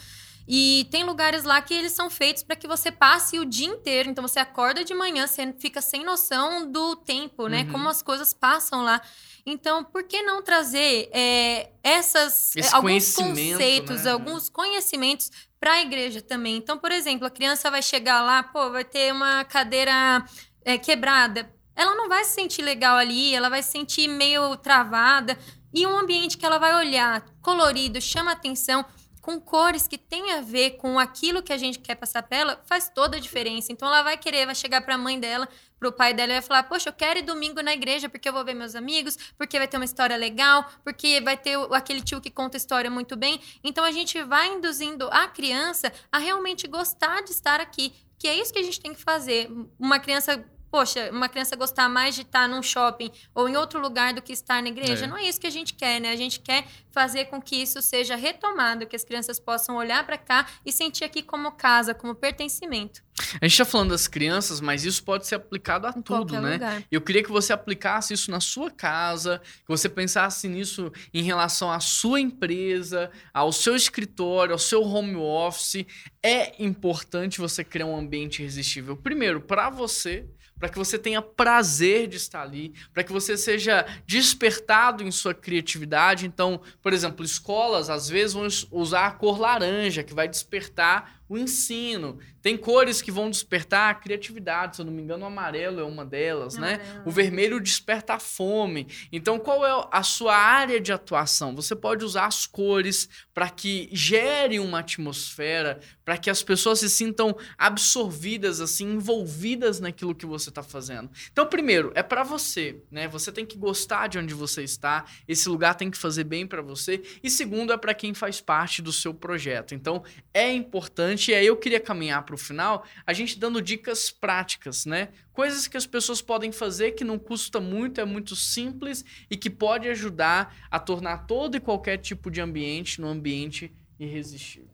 e 0.49 0.87
tem 0.91 1.03
lugares 1.03 1.43
lá 1.43 1.61
que 1.61 1.75
eles 1.75 1.93
são 1.93 2.09
feitos 2.09 2.43
para 2.45 2.55
que 2.55 2.69
você 2.69 2.93
passe 2.93 3.39
o 3.39 3.45
dia 3.45 3.67
inteiro. 3.67 4.09
Então 4.09 4.27
você 4.27 4.39
acorda 4.39 4.85
de 4.85 4.95
manhã, 4.95 5.27
você 5.27 5.53
fica 5.59 5.81
sem 5.81 6.05
noção 6.05 6.71
do 6.71 6.95
tempo, 6.95 7.49
né? 7.49 7.63
Uhum. 7.63 7.73
Como 7.73 7.89
as 7.89 8.01
coisas 8.01 8.33
passam 8.33 8.83
lá. 8.85 9.01
Então, 9.45 9.85
por 9.85 10.03
que 10.05 10.23
não 10.23 10.43
trazer 10.43 11.09
é, 11.13 11.71
essas 11.83 12.55
é, 12.57 12.69
alguns 12.73 13.15
conceitos, 13.15 14.03
né? 14.03 14.11
alguns 14.11 14.49
conhecimentos 14.49 15.31
para 15.61 15.75
a 15.75 15.83
igreja 15.83 16.21
também? 16.21 16.57
Então, 16.57 16.79
por 16.79 16.91
exemplo, 16.91 17.27
a 17.27 17.31
criança 17.31 17.71
vai 17.71 17.81
chegar 17.81 18.23
lá, 18.23 18.43
pô, 18.43 18.71
vai 18.71 18.85
ter 18.85 19.13
uma 19.13 19.45
cadeira 19.45 20.25
é, 20.65 20.77
quebrada. 20.77 21.49
Ela 21.77 21.95
não 21.95 22.09
vai 22.09 22.25
se 22.25 22.35
sentir 22.35 22.63
legal 22.63 22.97
ali, 22.97 23.35
ela 23.35 23.49
vai 23.49 23.63
se 23.63 23.71
sentir 23.71 24.09
meio 24.09 24.57
travada. 24.57 25.39
E 25.73 25.87
um 25.87 25.97
ambiente 25.97 26.39
que 26.39 26.47
ela 26.47 26.59
vai 26.59 26.75
olhar 26.75 27.25
colorido, 27.41 28.01
chama 28.01 28.33
atenção 28.33 28.85
com 29.27 29.41
cores 29.41 29.89
que 29.89 29.99
tem 29.99 30.35
a 30.35 30.41
ver 30.41 30.77
com 30.77 31.01
aquilo 31.01 31.43
que 31.43 31.53
a 31.53 31.57
gente 31.57 31.81
quer 31.81 31.97
passar 31.97 32.23
para 32.23 32.39
ela, 32.39 32.63
faz 32.65 32.89
toda 32.89 33.17
a 33.17 33.21
diferença. 33.21 33.73
Então 33.73 33.89
ela 33.89 34.05
vai 34.05 34.17
querer, 34.17 34.47
vai 34.47 34.55
chegar 34.55 34.83
para 34.83 34.95
a 34.95 34.99
mãe 34.99 35.19
dela, 35.19 35.49
para 35.81 35.89
o 35.89 35.93
pai 35.93 36.15
dela 36.15 36.31
e 36.31 36.35
vai 36.35 36.43
falar: 36.43 36.63
"Poxa, 36.63 36.91
eu 36.91 36.93
quero 36.93 37.19
ir 37.19 37.23
domingo 37.23 37.61
na 37.61 37.73
igreja 37.73 38.09
porque 38.09 38.29
eu 38.29 38.33
vou 38.33 38.45
ver 38.45 38.55
meus 38.55 38.77
amigos, 38.77 39.19
porque 39.37 39.59
vai 39.59 39.67
ter 39.67 39.79
uma 39.79 39.85
história 39.85 40.17
legal, 40.17 40.65
porque 40.85 41.21
vai 41.21 41.37
ter 41.37 41.59
aquele 41.73 42.03
tio 42.03 42.21
que 42.21 42.31
conta 42.31 42.57
história 42.57 42.89
muito 42.89 43.17
bem". 43.17 43.41
Então 43.65 43.85
a 43.85 43.91
gente 43.91 44.23
vai 44.23 44.47
induzindo 44.47 45.09
a 45.11 45.27
criança 45.27 45.93
a 46.13 46.19
realmente 46.19 46.69
gostar 46.69 47.25
de 47.25 47.33
estar 47.33 47.61
aqui, 47.61 47.93
que 48.17 48.29
é 48.29 48.37
isso 48.37 48.53
que 48.53 48.61
a 48.61 48.63
gente 48.63 48.81
tem 48.81 48.95
que 48.95 49.03
fazer. 49.03 49.51
Uma 49.77 49.99
criança 49.99 50.47
poxa, 50.77 51.11
uma 51.11 51.27
criança 51.27 51.57
gostar 51.57 51.89
mais 51.89 52.15
de 52.15 52.21
estar 52.21 52.47
num 52.47 52.63
shopping 52.63 53.11
ou 53.35 53.49
em 53.49 53.57
outro 53.57 53.81
lugar 53.81 54.13
do 54.13 54.21
que 54.21 54.31
estar 54.31 54.63
na 54.63 54.69
igreja. 54.69 55.07
É. 55.07 55.09
Não 55.09 55.17
é 55.17 55.27
isso 55.27 55.41
que 55.41 55.47
a 55.47 55.51
gente 55.51 55.73
quer, 55.73 55.99
né? 55.99 56.11
A 56.11 56.17
gente 56.17 56.39
quer 56.39 56.67
fazer 56.91 57.27
com 57.27 57.41
que 57.41 57.57
isso 57.57 57.81
seja 57.81 58.15
retomado, 58.15 58.87
que 58.87 58.95
as 58.95 59.03
crianças 59.03 59.41
possam 59.41 59.77
olhar 59.77 60.05
para 60.05 60.19
cá 60.19 60.47
e 60.67 60.71
sentir 60.71 61.05
aqui 61.05 61.23
como 61.23 61.51
casa, 61.53 61.95
como 61.95 62.15
pertencimento. 62.15 63.03
A 63.41 63.47
gente 63.47 63.53
está 63.53 63.65
falando 63.65 63.91
das 63.91 64.07
crianças, 64.07 64.61
mas 64.61 64.85
isso 64.85 65.03
pode 65.03 65.27
ser 65.27 65.37
aplicado 65.37 65.87
a 65.87 65.95
em 65.97 66.03
tudo, 66.03 66.39
né? 66.41 66.55
Lugar. 66.55 66.83
Eu 66.93 67.01
queria 67.01 67.23
que 67.23 67.31
você 67.31 67.55
aplicasse 67.55 68.13
isso 68.13 68.31
na 68.31 68.41
sua 68.41 68.71
casa, 68.71 69.41
que 69.43 69.69
você 69.69 69.89
pensasse 69.89 70.47
nisso 70.47 70.93
em 71.13 71.23
relação 71.23 71.71
à 71.71 71.81
sua 71.81 72.21
empresa, 72.21 73.11
ao 73.33 73.51
seu 73.51 73.75
escritório, 73.75 74.53
ao 74.53 74.59
seu 74.59 74.83
home 74.83 75.17
office. 75.17 75.87
É 76.23 76.63
importante 76.63 77.41
você 77.41 77.65
criar 77.65 77.87
um 77.87 77.97
ambiente 77.97 78.43
irresistível. 78.43 78.97
Primeiro, 78.97 79.41
para 79.41 79.71
você, 79.71 80.27
para 80.59 80.69
que 80.69 80.79
você 80.79 80.99
tenha 80.99 81.21
prazer 81.21 82.07
de 82.07 82.17
estar 82.17 82.43
ali, 82.43 82.75
para 82.93 83.05
que 83.05 83.13
você 83.13 83.37
seja 83.37 83.87
despertado 84.07 85.03
em 85.03 85.11
sua 85.11 85.35
criatividade. 85.35 86.27
Então, 86.27 86.61
por 86.83 86.93
exemplo, 86.93 87.25
escolas 87.25 87.91
às 87.91 88.09
vezes 88.09 88.35
vão 88.35 88.49
usar 88.71 89.07
a 89.07 89.11
cor 89.11 89.39
laranja, 89.39 90.03
que 90.03 90.15
vai 90.15 90.29
despertar 90.29 91.21
o 91.29 91.37
ensino. 91.37 92.19
Tem 92.41 92.57
cores 92.57 93.03
que 93.03 93.11
vão 93.11 93.29
despertar 93.29 93.91
a 93.91 93.95
criatividade, 93.95 94.77
se 94.77 94.83
eu 94.83 94.87
não 94.87 94.93
me 94.93 95.03
engano, 95.03 95.25
o 95.25 95.27
amarelo 95.27 95.81
é 95.81 95.85
uma 95.85 96.05
delas, 96.05 96.57
né? 96.57 96.81
O 97.05 97.11
vermelho 97.11 97.61
desperta 97.61 98.15
a 98.15 98.19
fome. 98.21 98.87
Então, 99.11 99.39
qual 99.39 99.67
é 99.67 99.89
a 99.91 100.03
sua 100.05 100.37
área 100.37 100.81
de 100.81 100.93
atuação? 100.93 101.57
Você 101.57 101.75
pode 101.75 102.05
usar 102.05 102.27
as 102.27 102.47
cores 102.47 103.09
para 103.35 103.51
que 103.51 103.89
gere 103.93 104.61
uma 104.61 104.79
atmosfera, 104.79 105.81
para 106.05 106.17
que 106.17 106.31
as 106.31 106.43
pessoas 106.43 106.79
se 106.79 106.89
sintam 106.89 107.37
absorvidas, 107.59 108.61
assim, 108.61 108.93
envolvidas 108.93 109.81
naquilo 109.81 110.15
que 110.15 110.25
você 110.25 110.49
está 110.49 110.63
fazendo. 110.63 111.11
Então, 111.33 111.47
primeiro, 111.47 111.91
é 111.97 112.03
para 112.03 112.23
você, 112.23 112.81
né? 112.91 113.09
Você 113.09 113.33
tem 113.33 113.45
que 113.45 113.59
gostar 113.59 114.07
de 114.07 114.19
onde 114.19 114.35
você 114.35 114.63
está, 114.63 115.05
esse 115.27 115.49
lugar 115.49 115.75
tem 115.75 115.91
que 115.91 115.99
fazer 115.99 116.23
bem 116.23 116.47
para 116.47 116.63
você. 116.63 117.03
E 117.23 117.29
segundo, 117.29 117.73
é 117.73 117.77
para 117.77 117.93
quem 117.93 118.15
faz 118.15 118.41
parte 118.41 118.81
do 118.81 118.93
seu 118.93 119.13
projeto. 119.13 119.75
Então, 119.75 120.05
é 120.33 120.53
importante 120.53 121.16
importante. 121.17 121.31
E 121.31 121.35
aí 121.35 121.47
eu 121.47 121.57
queria 121.57 121.81
caminhar 121.81 122.23
para 122.23 122.35
o 122.35 122.39
final, 122.39 122.85
a 123.07 123.13
gente 123.13 123.39
dando 123.39 123.61
dicas 123.61 124.11
práticas, 124.11 124.85
né? 124.85 125.09
Coisas 125.33 125.67
que 125.67 125.77
as 125.77 125.87
pessoas 125.87 126.23
podem 126.23 126.53
fazer 126.53 126.93
que 126.93 127.05
não 127.05 127.19
custa 127.19 127.59
muito, 127.59 128.01
é 128.01 128.05
muito 128.05 128.37
simples 128.37 129.05
e 129.31 129.37
que 129.37 129.51
pode 129.51 129.89
ajudar 129.89 130.55
a 130.71 130.79
tornar 130.79 131.27
todo 131.27 131.57
e 131.57 131.61
qualquer 131.61 131.99
tipo 131.99 132.31
de 132.31 132.41
ambiente 132.41 133.01
no 133.01 133.09
ambiente 133.09 133.73
irresistível. 133.99 134.71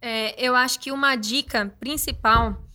É, 0.00 0.34
eu 0.36 0.56
acho 0.56 0.80
que 0.80 0.90
uma 0.90 1.14
dica 1.14 1.72
principal 1.78 2.66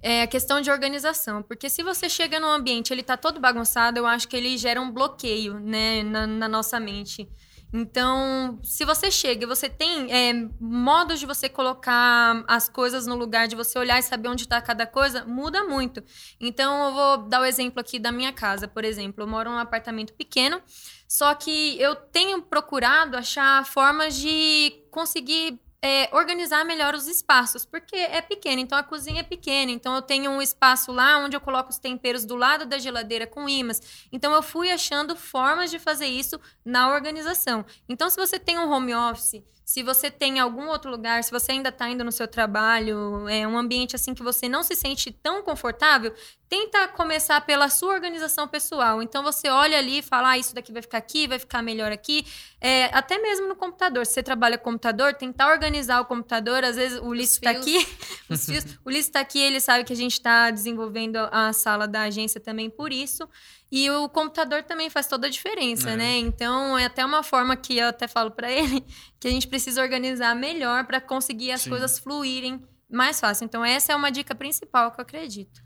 é 0.00 0.22
a 0.22 0.26
questão 0.26 0.60
de 0.60 0.70
organização, 0.70 1.42
porque 1.42 1.68
se 1.68 1.82
você 1.82 2.08
chega 2.08 2.38
num 2.38 2.50
ambiente 2.50 2.92
ele 2.92 3.00
está 3.00 3.16
todo 3.16 3.40
bagunçado, 3.40 3.98
eu 3.98 4.06
acho 4.06 4.28
que 4.28 4.36
ele 4.36 4.56
gera 4.56 4.80
um 4.80 4.90
bloqueio, 4.90 5.58
né, 5.58 6.02
na, 6.04 6.26
na 6.26 6.48
nossa 6.48 6.78
mente. 6.78 7.28
Então, 7.72 8.58
se 8.62 8.84
você 8.84 9.10
chega 9.10 9.44
e 9.44 9.46
você 9.46 9.68
tem 9.68 10.12
é, 10.12 10.32
modos 10.60 11.18
de 11.20 11.26
você 11.26 11.48
colocar 11.48 12.44
as 12.46 12.68
coisas 12.68 13.06
no 13.06 13.16
lugar, 13.16 13.48
de 13.48 13.56
você 13.56 13.78
olhar 13.78 13.98
e 13.98 14.02
saber 14.02 14.28
onde 14.28 14.44
está 14.44 14.60
cada 14.62 14.86
coisa, 14.86 15.24
muda 15.24 15.64
muito. 15.64 16.02
Então, 16.40 16.86
eu 16.86 16.94
vou 16.94 17.28
dar 17.28 17.40
o 17.40 17.44
exemplo 17.44 17.80
aqui 17.80 17.98
da 17.98 18.12
minha 18.12 18.32
casa, 18.32 18.68
por 18.68 18.84
exemplo. 18.84 19.22
Eu 19.22 19.28
moro 19.28 19.50
num 19.50 19.58
apartamento 19.58 20.14
pequeno, 20.14 20.62
só 21.08 21.34
que 21.34 21.80
eu 21.80 21.94
tenho 21.96 22.40
procurado 22.42 23.16
achar 23.16 23.66
formas 23.66 24.14
de 24.14 24.84
conseguir 24.90 25.60
é, 25.86 26.08
organizar 26.12 26.64
melhor 26.64 26.96
os 26.96 27.06
espaços, 27.06 27.64
porque 27.64 27.94
é 27.94 28.20
pequeno, 28.20 28.60
então 28.60 28.76
a 28.76 28.82
cozinha 28.82 29.20
é 29.20 29.22
pequena, 29.22 29.70
então 29.70 29.94
eu 29.94 30.02
tenho 30.02 30.32
um 30.32 30.42
espaço 30.42 30.90
lá 30.90 31.18
onde 31.18 31.36
eu 31.36 31.40
coloco 31.40 31.70
os 31.70 31.78
temperos 31.78 32.24
do 32.24 32.34
lado 32.34 32.66
da 32.66 32.76
geladeira 32.76 33.24
com 33.24 33.48
imãs. 33.48 33.80
Então 34.10 34.32
eu 34.32 34.42
fui 34.42 34.72
achando 34.72 35.14
formas 35.14 35.70
de 35.70 35.78
fazer 35.78 36.06
isso 36.06 36.40
na 36.64 36.92
organização. 36.92 37.64
Então 37.88 38.10
se 38.10 38.16
você 38.16 38.36
tem 38.36 38.58
um 38.58 38.68
home 38.68 38.92
office, 38.96 39.44
se 39.66 39.82
você 39.82 40.08
tem 40.12 40.38
algum 40.38 40.68
outro 40.68 40.88
lugar, 40.88 41.24
se 41.24 41.30
você 41.32 41.50
ainda 41.50 41.70
está 41.70 41.88
indo 41.90 42.04
no 42.04 42.12
seu 42.12 42.28
trabalho, 42.28 43.28
é 43.28 43.44
um 43.48 43.58
ambiente 43.58 43.96
assim 43.96 44.14
que 44.14 44.22
você 44.22 44.48
não 44.48 44.62
se 44.62 44.76
sente 44.76 45.10
tão 45.10 45.42
confortável, 45.42 46.14
tenta 46.48 46.86
começar 46.86 47.40
pela 47.40 47.68
sua 47.68 47.92
organização 47.92 48.46
pessoal. 48.46 49.02
Então 49.02 49.24
você 49.24 49.48
olha 49.48 49.76
ali 49.76 49.98
e 49.98 50.02
fala, 50.02 50.30
ah, 50.30 50.38
isso 50.38 50.54
daqui 50.54 50.72
vai 50.72 50.82
ficar 50.82 50.98
aqui, 50.98 51.26
vai 51.26 51.40
ficar 51.40 51.62
melhor 51.62 51.90
aqui. 51.90 52.24
É, 52.60 52.84
até 52.96 53.18
mesmo 53.18 53.48
no 53.48 53.56
computador. 53.56 54.06
Se 54.06 54.12
você 54.12 54.22
trabalha 54.22 54.56
com 54.56 54.70
computador, 54.70 55.14
tentar 55.14 55.50
organizar 55.50 56.00
o 56.00 56.04
computador. 56.04 56.62
Às 56.62 56.76
vezes 56.76 57.00
o 57.00 57.06
Ulisses 57.06 57.34
está 57.34 57.50
aqui. 57.50 57.76
os 58.30 58.46
fios. 58.46 58.64
O 58.84 58.88
Ulisses 58.88 59.06
está 59.06 59.18
aqui, 59.18 59.40
ele 59.40 59.60
sabe 59.60 59.82
que 59.82 59.92
a 59.92 59.96
gente 59.96 60.12
está 60.12 60.48
desenvolvendo 60.48 61.16
a 61.32 61.52
sala 61.52 61.88
da 61.88 62.02
agência 62.02 62.40
também 62.40 62.70
por 62.70 62.92
isso. 62.92 63.28
E 63.70 63.90
o 63.90 64.08
computador 64.08 64.62
também 64.62 64.88
faz 64.88 65.06
toda 65.08 65.26
a 65.26 65.30
diferença, 65.30 65.90
é. 65.90 65.96
né? 65.96 66.16
Então, 66.18 66.78
é 66.78 66.84
até 66.84 67.04
uma 67.04 67.22
forma 67.22 67.56
que 67.56 67.76
eu 67.76 67.88
até 67.88 68.06
falo 68.06 68.30
para 68.30 68.50
ele 68.52 68.84
que 69.18 69.26
a 69.26 69.30
gente 69.30 69.48
precisa 69.48 69.82
organizar 69.82 70.34
melhor 70.34 70.84
para 70.84 71.00
conseguir 71.00 71.50
as 71.50 71.62
Sim. 71.62 71.70
coisas 71.70 71.98
fluírem 71.98 72.62
mais 72.88 73.18
fácil. 73.18 73.44
Então, 73.44 73.64
essa 73.64 73.92
é 73.92 73.96
uma 73.96 74.10
dica 74.10 74.34
principal 74.34 74.92
que 74.92 75.00
eu 75.00 75.02
acredito. 75.02 75.64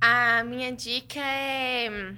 A 0.00 0.44
minha 0.44 0.70
dica 0.72 1.20
é 1.20 2.14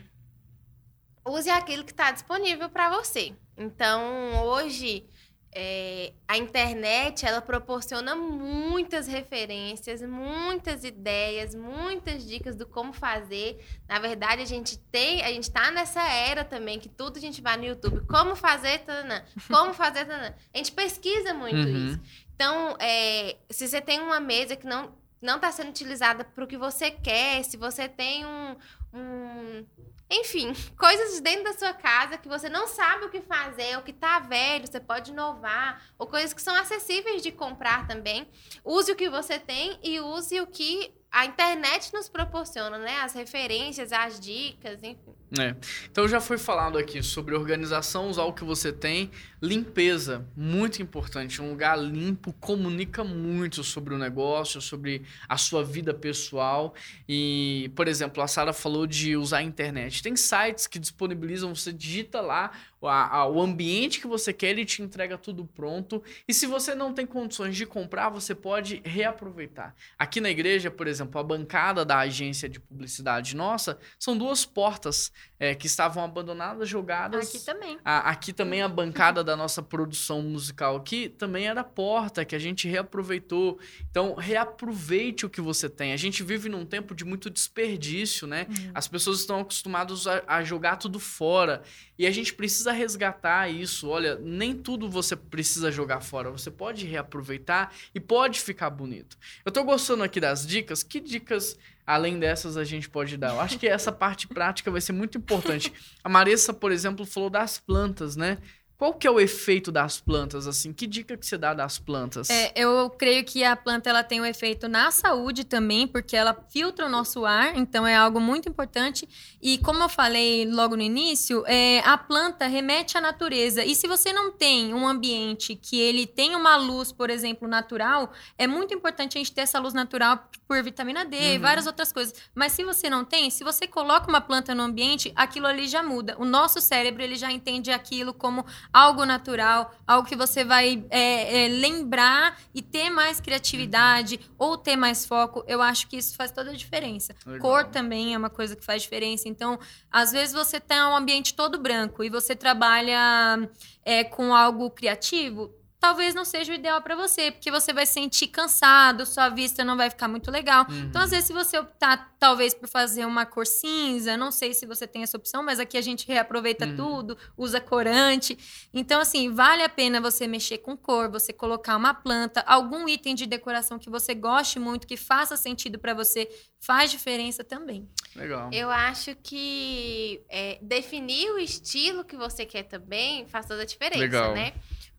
use 1.24 1.50
aquilo 1.50 1.84
que 1.84 1.92
está 1.92 2.10
disponível 2.10 2.68
para 2.68 2.90
você. 2.90 3.32
Então, 3.56 4.44
hoje 4.46 5.06
é, 5.52 6.12
a 6.28 6.36
internet 6.36 7.26
ela 7.26 7.40
proporciona 7.40 8.14
muitas 8.14 9.08
referências, 9.08 10.00
muitas 10.00 10.84
ideias, 10.84 11.54
muitas 11.54 12.24
dicas 12.24 12.54
do 12.54 12.66
como 12.66 12.92
fazer. 12.92 13.64
Na 13.88 13.98
verdade, 13.98 14.42
a 14.42 14.44
gente 14.44 14.78
tem, 14.78 15.22
a 15.22 15.28
gente 15.28 15.44
está 15.44 15.70
nessa 15.72 16.02
era 16.08 16.44
também 16.44 16.78
que 16.78 16.88
tudo 16.88 17.16
a 17.16 17.20
gente 17.20 17.42
vai 17.42 17.56
no 17.56 17.64
YouTube, 17.64 18.06
como 18.06 18.36
fazer, 18.36 18.78
tanana, 18.80 19.24
como 19.48 19.74
fazer, 19.74 20.04
tanana. 20.04 20.36
A 20.54 20.58
gente 20.58 20.70
pesquisa 20.70 21.34
muito 21.34 21.56
uhum. 21.56 21.86
isso. 21.88 22.00
Então, 22.34 22.76
é, 22.78 23.36
se 23.50 23.66
você 23.66 23.80
tem 23.80 24.00
uma 24.00 24.20
mesa 24.20 24.54
que 24.54 24.66
não 24.66 24.98
não 25.20 25.36
está 25.36 25.52
sendo 25.52 25.68
utilizada 25.68 26.24
para 26.24 26.42
o 26.42 26.46
que 26.46 26.56
você 26.56 26.90
quer, 26.90 27.44
se 27.44 27.58
você 27.58 27.86
tem 27.86 28.24
um, 28.24 28.56
um 28.94 29.66
enfim, 30.10 30.52
coisas 30.76 31.20
dentro 31.20 31.44
da 31.44 31.52
sua 31.52 31.72
casa 31.72 32.18
que 32.18 32.28
você 32.28 32.48
não 32.48 32.66
sabe 32.66 33.04
o 33.04 33.10
que 33.10 33.20
fazer, 33.20 33.76
ou 33.76 33.82
que 33.82 33.92
tá 33.92 34.18
velho, 34.18 34.66
você 34.66 34.80
pode 34.80 35.12
inovar, 35.12 35.82
ou 35.98 36.06
coisas 36.06 36.32
que 36.32 36.42
são 36.42 36.54
acessíveis 36.54 37.22
de 37.22 37.30
comprar 37.30 37.86
também. 37.86 38.28
Use 38.64 38.90
o 38.90 38.96
que 38.96 39.08
você 39.08 39.38
tem 39.38 39.78
e 39.82 40.00
use 40.00 40.40
o 40.40 40.46
que 40.46 40.92
a 41.10 41.26
internet 41.26 41.92
nos 41.92 42.08
proporciona, 42.08 42.78
né? 42.78 43.00
As 43.00 43.14
referências, 43.14 43.92
as 43.92 44.20
dicas, 44.20 44.82
enfim. 44.82 45.14
É. 45.38 45.54
Então 45.90 46.06
já 46.08 46.20
foi 46.20 46.38
falado 46.38 46.78
aqui 46.78 47.02
sobre 47.02 47.34
organização, 47.34 48.08
usar 48.08 48.24
o 48.24 48.32
que 48.32 48.44
você 48.44 48.72
tem, 48.72 49.10
limpeza, 49.42 50.26
muito 50.36 50.82
importante. 50.82 51.40
Um 51.40 51.50
lugar 51.50 51.78
limpo 51.78 52.32
comunica 52.34 53.02
muito 53.02 53.64
sobre 53.64 53.94
o 53.94 53.98
negócio, 53.98 54.60
sobre 54.60 55.02
a 55.28 55.36
sua 55.36 55.64
vida 55.64 55.94
pessoal. 55.94 56.74
E, 57.08 57.70
por 57.74 57.88
exemplo, 57.88 58.22
a 58.22 58.28
Sara 58.28 58.52
falou 58.52 58.86
de 58.86 59.16
usar 59.16 59.38
a 59.38 59.42
internet. 59.42 60.02
Tem 60.02 60.14
sites 60.14 60.66
que 60.66 60.78
disponibilizam, 60.78 61.54
você 61.54 61.72
digita 61.72 62.20
lá 62.20 62.52
a, 62.82 63.18
a, 63.18 63.26
o 63.26 63.40
ambiente 63.40 64.00
que 64.00 64.06
você 64.06 64.32
quer, 64.32 64.50
ele 64.50 64.64
te 64.64 64.82
entrega 64.82 65.18
tudo 65.18 65.44
pronto. 65.44 66.02
E 66.26 66.32
se 66.32 66.46
você 66.46 66.74
não 66.74 66.92
tem 66.92 67.06
condições 67.06 67.56
de 67.56 67.66
comprar, 67.66 68.08
você 68.08 68.34
pode 68.34 68.80
reaproveitar. 68.84 69.74
Aqui 69.98 70.20
na 70.20 70.30
igreja, 70.30 70.70
por 70.70 70.86
exemplo, 70.86 71.20
a 71.20 71.24
bancada 71.24 71.84
da 71.84 71.98
agência 71.98 72.48
de 72.48 72.58
publicidade 72.60 73.36
nossa 73.36 73.78
são 73.98 74.16
duas 74.16 74.44
portas 74.44 75.12
é, 75.38 75.54
que 75.54 75.66
estavam 75.66 76.04
abandonadas, 76.04 76.68
jogadas. 76.68 77.28
Aqui 77.28 77.44
também. 77.44 77.78
A, 77.84 78.10
aqui 78.10 78.32
também 78.32 78.62
a 78.62 78.68
bancada 78.68 79.22
da 79.22 79.29
nossa 79.36 79.62
produção 79.62 80.22
musical 80.22 80.76
aqui 80.76 81.08
também 81.08 81.46
era 81.46 81.62
porta 81.62 82.24
que 82.24 82.34
a 82.34 82.38
gente 82.38 82.68
reaproveitou. 82.68 83.58
Então, 83.90 84.14
reaproveite 84.14 85.26
o 85.26 85.30
que 85.30 85.40
você 85.40 85.68
tem. 85.68 85.92
A 85.92 85.96
gente 85.96 86.22
vive 86.22 86.48
num 86.48 86.64
tempo 86.64 86.94
de 86.94 87.04
muito 87.04 87.30
desperdício, 87.30 88.26
né? 88.26 88.46
Uhum. 88.48 88.70
As 88.74 88.88
pessoas 88.88 89.20
estão 89.20 89.40
acostumadas 89.40 90.06
a, 90.06 90.22
a 90.26 90.42
jogar 90.42 90.76
tudo 90.76 90.98
fora. 90.98 91.62
E 91.98 92.06
a 92.06 92.10
gente 92.10 92.32
precisa 92.32 92.72
resgatar 92.72 93.48
isso. 93.48 93.88
Olha, 93.88 94.16
nem 94.16 94.54
tudo 94.54 94.88
você 94.88 95.14
precisa 95.14 95.70
jogar 95.70 96.00
fora. 96.00 96.30
Você 96.30 96.50
pode 96.50 96.86
reaproveitar 96.86 97.74
e 97.94 98.00
pode 98.00 98.40
ficar 98.40 98.70
bonito. 98.70 99.18
Eu 99.44 99.52
tô 99.52 99.62
gostando 99.64 100.02
aqui 100.02 100.18
das 100.18 100.46
dicas. 100.46 100.82
Que 100.82 100.98
dicas 100.98 101.58
além 101.86 102.18
dessas 102.18 102.56
a 102.56 102.64
gente 102.64 102.88
pode 102.88 103.16
dar? 103.16 103.34
Eu 103.34 103.40
acho 103.40 103.58
que 103.58 103.66
essa 103.66 103.90
parte 103.92 104.28
prática 104.28 104.70
vai 104.70 104.80
ser 104.80 104.92
muito 104.92 105.18
importante. 105.18 105.72
A 106.02 106.08
Marissa, 106.08 106.54
por 106.54 106.70
exemplo, 106.72 107.04
falou 107.04 107.28
das 107.28 107.58
plantas, 107.58 108.16
né? 108.16 108.38
Qual 108.80 108.94
que 108.94 109.06
é 109.06 109.10
o 109.10 109.20
efeito 109.20 109.70
das 109.70 110.00
plantas, 110.00 110.46
assim? 110.46 110.72
Que 110.72 110.86
dica 110.86 111.14
que 111.14 111.26
você 111.26 111.36
dá 111.36 111.52
das 111.52 111.78
plantas? 111.78 112.30
É, 112.30 112.50
eu 112.56 112.88
creio 112.88 113.22
que 113.26 113.44
a 113.44 113.54
planta 113.54 113.90
ela 113.90 114.02
tem 114.02 114.22
um 114.22 114.24
efeito 114.24 114.68
na 114.68 114.90
saúde 114.90 115.44
também, 115.44 115.86
porque 115.86 116.16
ela 116.16 116.34
filtra 116.48 116.86
o 116.86 116.88
nosso 116.88 117.26
ar, 117.26 117.54
então 117.58 117.86
é 117.86 117.94
algo 117.94 118.18
muito 118.18 118.48
importante. 118.48 119.06
E 119.42 119.58
como 119.58 119.82
eu 119.82 119.88
falei 119.90 120.50
logo 120.50 120.76
no 120.76 120.82
início, 120.82 121.44
é, 121.46 121.80
a 121.80 121.98
planta 121.98 122.46
remete 122.46 122.96
à 122.96 123.02
natureza. 123.02 123.62
E 123.62 123.74
se 123.74 123.86
você 123.86 124.14
não 124.14 124.32
tem 124.32 124.72
um 124.72 124.88
ambiente 124.88 125.54
que 125.54 125.78
ele 125.78 126.06
tem 126.06 126.34
uma 126.34 126.56
luz, 126.56 126.90
por 126.90 127.10
exemplo, 127.10 127.46
natural, 127.46 128.10
é 128.38 128.46
muito 128.46 128.72
importante 128.72 129.18
a 129.18 129.20
gente 129.20 129.32
ter 129.32 129.42
essa 129.42 129.58
luz 129.58 129.74
natural 129.74 130.26
por 130.48 130.62
vitamina 130.62 131.04
D 131.04 131.18
uhum. 131.18 131.22
e 131.34 131.38
várias 131.38 131.66
outras 131.66 131.92
coisas. 131.92 132.14
Mas 132.34 132.52
se 132.52 132.64
você 132.64 132.88
não 132.88 133.04
tem, 133.04 133.28
se 133.28 133.44
você 133.44 133.66
coloca 133.66 134.08
uma 134.08 134.22
planta 134.22 134.54
no 134.54 134.62
ambiente, 134.62 135.12
aquilo 135.14 135.46
ali 135.46 135.68
já 135.68 135.82
muda. 135.82 136.16
O 136.18 136.24
nosso 136.24 136.62
cérebro 136.62 137.02
ele 137.02 137.16
já 137.16 137.30
entende 137.30 137.70
aquilo 137.70 138.14
como 138.14 138.42
algo 138.72 139.04
natural, 139.04 139.74
algo 139.86 140.08
que 140.08 140.16
você 140.16 140.44
vai 140.44 140.84
é, 140.90 141.44
é, 141.44 141.48
lembrar 141.48 142.38
e 142.54 142.62
ter 142.62 142.90
mais 142.90 143.20
criatividade 143.20 144.16
uhum. 144.16 144.34
ou 144.38 144.58
ter 144.58 144.76
mais 144.76 145.04
foco. 145.04 145.44
Eu 145.46 145.60
acho 145.60 145.88
que 145.88 145.96
isso 145.96 146.16
faz 146.16 146.30
toda 146.30 146.50
a 146.50 146.54
diferença. 146.54 147.14
Legal. 147.26 147.40
Cor 147.40 147.64
também 147.64 148.14
é 148.14 148.18
uma 148.18 148.30
coisa 148.30 148.54
que 148.54 148.64
faz 148.64 148.82
diferença. 148.82 149.28
Então, 149.28 149.58
às 149.90 150.12
vezes 150.12 150.34
você 150.34 150.60
tem 150.60 150.80
um 150.80 150.96
ambiente 150.96 151.34
todo 151.34 151.58
branco 151.58 152.04
e 152.04 152.10
você 152.10 152.34
trabalha 152.34 153.48
é, 153.84 154.04
com 154.04 154.34
algo 154.34 154.70
criativo, 154.70 155.52
talvez 155.80 156.14
não 156.14 156.26
seja 156.26 156.52
o 156.52 156.54
ideal 156.54 156.82
para 156.82 156.94
você, 156.94 157.30
porque 157.30 157.50
você 157.50 157.72
vai 157.72 157.86
se 157.86 157.94
sentir 157.94 158.28
cansado, 158.28 159.06
sua 159.06 159.30
vista 159.30 159.64
não 159.64 159.76
vai 159.76 159.88
ficar 159.88 160.06
muito 160.06 160.30
legal. 160.30 160.66
Uhum. 160.68 160.80
Então, 160.80 161.00
às 161.00 161.10
vezes, 161.10 161.24
se 161.24 161.32
você 161.32 161.58
optar, 161.58 162.14
talvez, 162.18 162.52
por 162.52 162.68
fazer 162.68 163.06
uma 163.06 163.24
cor 163.24 163.46
cinza, 163.46 164.16
não 164.16 164.30
sei 164.30 164.52
se 164.52 164.66
você 164.66 164.86
tem 164.86 165.02
essa 165.02 165.16
opção, 165.16 165.42
mas 165.42 165.58
aqui 165.58 165.78
a 165.78 165.80
gente 165.80 166.06
reaproveita 166.06 166.66
uhum. 166.66 166.76
tudo, 166.76 167.18
usa 167.36 167.60
corante. 167.60 168.38
Então, 168.74 169.00
assim, 169.00 169.32
vale 169.32 169.62
a 169.62 169.68
pena 169.68 170.00
você 170.00 170.28
mexer 170.28 170.58
com 170.58 170.76
cor, 170.76 171.10
você 171.10 171.32
colocar 171.32 171.76
uma 171.76 171.94
planta, 171.94 172.44
algum 172.46 172.86
item 172.86 173.14
de 173.14 173.26
decoração 173.26 173.78
que 173.78 173.88
você 173.88 174.14
goste 174.14 174.58
muito, 174.58 174.86
que 174.86 174.98
faça 174.98 175.34
sentido 175.34 175.78
para 175.78 175.94
você, 175.94 176.28
faz 176.60 176.90
diferença 176.90 177.42
também. 177.42 177.88
Legal. 178.14 178.50
Eu 178.52 178.70
acho 178.70 179.16
que 179.22 180.20
é, 180.28 180.58
definir 180.60 181.30
o 181.30 181.38
estilo 181.38 182.04
que 182.04 182.16
você 182.16 182.44
quer 182.44 182.64
também 182.64 183.26
faz 183.28 183.46
toda 183.46 183.62
a 183.62 183.64
diferença, 183.64 184.00
Legal. 184.00 184.34
né? 184.34 184.52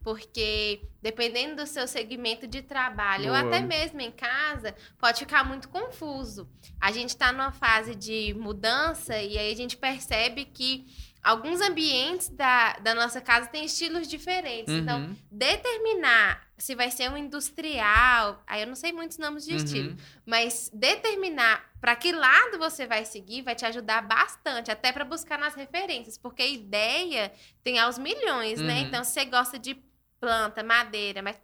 Porque 0.04 0.82
dependendo 1.02 1.58
do 1.58 1.68
seu 1.68 1.88
segmento 1.88 2.48
de 2.48 2.62
trabalho, 2.62 3.26
Boa. 3.26 3.42
ou 3.42 3.48
até 3.48 3.60
mesmo 3.60 4.02
em 4.02 4.12
casa, 4.12 4.76
pode 5.00 5.20
ficar 5.20 5.44
muito 5.44 5.70
confuso. 5.70 6.50
A 6.80 6.92
gente 6.92 7.10
está 7.10 7.32
numa 7.32 7.52
fase 7.52 7.96
de 7.96 8.34
mudança 8.34 9.18
e 9.18 9.38
aí 9.38 9.52
a 9.52 9.56
gente 9.56 9.78
percebe 9.78 10.46
que 10.46 10.86
alguns 11.24 11.62
ambientes 11.62 12.30
da, 12.30 12.74
da 12.74 12.96
nossa 12.96 13.22
casa 13.22 13.48
têm 13.48 13.66
estilos 13.66 14.08
diferentes. 14.08 14.74
Então, 14.74 15.00
uhum. 15.00 15.04
Então, 15.06 15.18
determinar 15.32 16.52
se 16.58 16.76
vai 16.76 16.92
ser 16.92 17.10
um 17.10 17.18
industrial, 17.18 18.44
aí 18.46 18.62
eu 18.62 18.68
não 18.68 18.76
sei 18.76 18.92
muitos 18.92 19.18
nomes 19.18 19.44
de 19.44 19.52
uhum. 19.52 19.58
estilo, 19.58 19.98
mas 20.26 20.70
determinar 20.72 21.72
para 21.80 21.96
que 21.96 22.12
lado 22.12 22.60
você 22.60 22.86
vai 22.86 23.04
seguir 23.04 23.42
vai 23.42 23.56
te 23.56 23.66
ajudar 23.66 24.04
bastante, 24.04 24.70
até 24.70 24.92
para 24.92 25.04
buscar 25.04 25.40
nas 25.40 25.56
referências, 25.56 26.20
porque 26.20 26.46
ideia 26.48 27.34
tem 27.64 27.80
aos 27.80 27.98
milhões, 27.98 28.60
né? 28.60 28.76
uhum. 28.76 28.82
né? 28.82 28.88
Então, 28.88 29.04
se 29.04 29.14
você 29.14 29.26
gosta 29.26 29.58
de 29.58 29.74
planta, 30.22 30.64
madeira, 30.64 31.22
mas, 31.22 31.42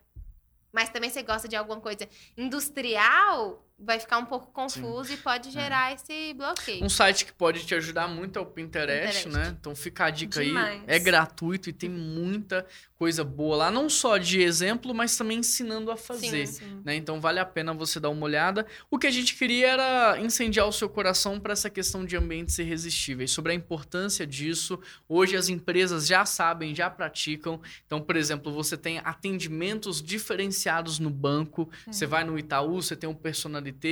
mas 0.71 0.89
também 0.89 1.09
você 1.09 1.23
gosta 1.23 1.47
de 1.47 1.55
alguma 1.57 1.81
coisa 1.81 2.07
industrial, 2.37 3.66
vai 3.79 3.99
ficar 3.99 4.17
um 4.17 4.25
pouco 4.25 4.47
confuso 4.51 5.05
Sim. 5.05 5.13
e 5.13 5.17
pode 5.17 5.49
é. 5.49 5.51
gerar 5.51 5.91
é. 5.91 5.95
esse 5.95 6.33
bloqueio. 6.33 6.83
Um 6.83 6.89
site 6.89 7.25
que 7.25 7.33
pode 7.33 7.65
te 7.65 7.75
ajudar 7.75 8.07
muito 8.07 8.39
é 8.39 8.41
o 8.41 8.45
Pinterest, 8.45 9.25
Pinterest. 9.25 9.29
né? 9.29 9.55
Então 9.59 9.75
fica 9.75 10.05
a 10.05 10.09
dica 10.09 10.43
Demais. 10.43 10.81
aí. 10.81 10.83
É 10.87 10.97
gratuito 10.97 11.69
e 11.69 11.73
tem 11.73 11.89
muita 11.89 12.65
coisa 12.97 13.23
boa 13.23 13.55
lá, 13.57 13.71
não 13.71 13.87
só 13.89 14.17
de 14.17 14.41
exemplo, 14.41 14.93
mas 14.93 15.15
também 15.15 15.37
ensinando 15.37 15.91
a 15.91 15.97
fazer, 15.97 16.47
sim, 16.47 16.53
sim. 16.65 16.81
né? 16.83 16.95
Então 16.95 17.21
vale 17.21 17.39
a 17.39 17.45
pena 17.45 17.71
você 17.71 17.99
dar 17.99 18.09
uma 18.09 18.25
olhada. 18.25 18.65
O 18.89 18.97
que 18.97 19.05
a 19.05 19.11
gente 19.11 19.35
queria 19.35 19.67
era 19.67 20.19
incendiar 20.19 20.67
o 20.67 20.71
seu 20.71 20.89
coração 20.89 21.39
para 21.39 21.53
essa 21.53 21.69
questão 21.69 22.03
de 22.03 22.17
ambientes 22.17 22.57
irresistíveis, 22.57 23.29
sobre 23.29 23.51
a 23.51 23.55
importância 23.55 24.25
disso. 24.25 24.79
Hoje 25.07 25.37
as 25.37 25.47
empresas 25.47 26.07
já 26.07 26.25
sabem, 26.25 26.73
já 26.73 26.89
praticam. 26.89 27.61
Então, 27.85 28.01
por 28.01 28.15
exemplo, 28.15 28.51
você 28.51 28.75
tem 28.75 28.97
atendimentos 29.03 30.01
diferenciados 30.01 30.97
no 30.97 31.11
banco. 31.11 31.69
É. 31.87 31.91
Você 31.91 32.07
vai 32.07 32.23
no 32.23 32.39
Itaú, 32.39 32.81
você 32.81 32.95
tem 32.95 33.07
um 33.07 33.13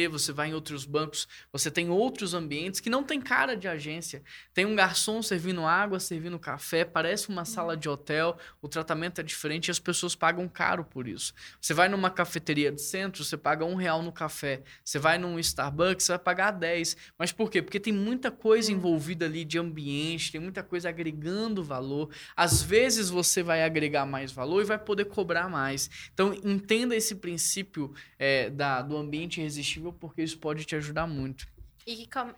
você 0.10 0.32
vai 0.32 0.50
em 0.50 0.54
outros 0.54 0.86
bancos, 0.86 1.28
você 1.52 1.72
tem 1.72 1.90
outros 1.90 2.34
ambientes 2.34 2.80
que 2.80 2.90
não 2.90 3.04
tem 3.04 3.20
cara 3.22 3.56
de 3.56 3.68
agência. 3.68 4.24
Tem 4.54 4.66
um 4.66 4.76
garçom 4.76 5.22
servindo 5.22 5.66
água, 5.66 6.00
servindo 6.00 6.38
café, 6.40 6.84
parece 6.84 7.30
uma 7.30 7.46
sala 7.46 7.76
de 7.76 7.88
hotel, 7.88 8.38
o 8.62 8.68
tratamento 8.68 9.22
é 9.22 9.24
diferente 9.24 9.68
e 9.68 9.72
as 9.72 9.80
pessoas 9.80 10.16
pagam 10.16 10.48
caro 10.48 10.84
por 10.84 11.08
isso. 11.08 11.34
Você 11.60 11.74
vai 11.74 11.90
numa 11.90 12.10
cafeteria 12.10 12.72
de 12.72 12.82
centro, 12.82 13.24
você 13.24 13.38
paga 13.38 13.66
um 13.66 13.76
real 13.76 14.02
no 14.02 14.12
café. 14.12 14.64
Você 14.84 15.00
vai 15.00 15.18
num 15.18 15.38
Starbucks, 15.40 16.06
você 16.06 16.12
vai 16.14 16.20
pagar 16.20 16.52
10. 16.52 16.98
Mas 17.18 17.32
por 17.32 17.50
quê? 17.50 17.62
Porque 17.62 17.80
tem 17.80 17.94
muita 17.94 18.32
coisa 18.32 18.72
hum. 18.72 18.76
envolvida 18.76 19.26
ali 19.26 19.46
de 19.46 19.58
ambiente, 19.58 20.32
tem 20.32 20.42
muita 20.42 20.64
coisa 20.64 20.90
agregando 20.90 21.64
valor. 21.64 22.10
Às 22.36 22.62
vezes 22.62 23.10
você 23.10 23.44
vai 23.44 23.64
agregar 23.64 24.06
mais 24.06 24.32
valor 24.32 24.62
e 24.62 24.66
vai 24.66 24.78
poder 24.78 25.06
cobrar 25.06 25.50
mais. 25.50 25.90
Então 26.14 26.34
entenda 26.44 26.96
esse 26.96 27.16
princípio 27.16 27.94
é, 28.18 28.50
da, 28.50 28.82
do 28.82 28.98
ambiente 28.98 29.42
irresistível, 29.66 29.92
porque 29.94 30.22
isso 30.22 30.38
pode 30.38 30.64
te 30.64 30.76
ajudar 30.76 31.08
muito. 31.08 31.48
E 31.88 32.08
com... 32.08 32.34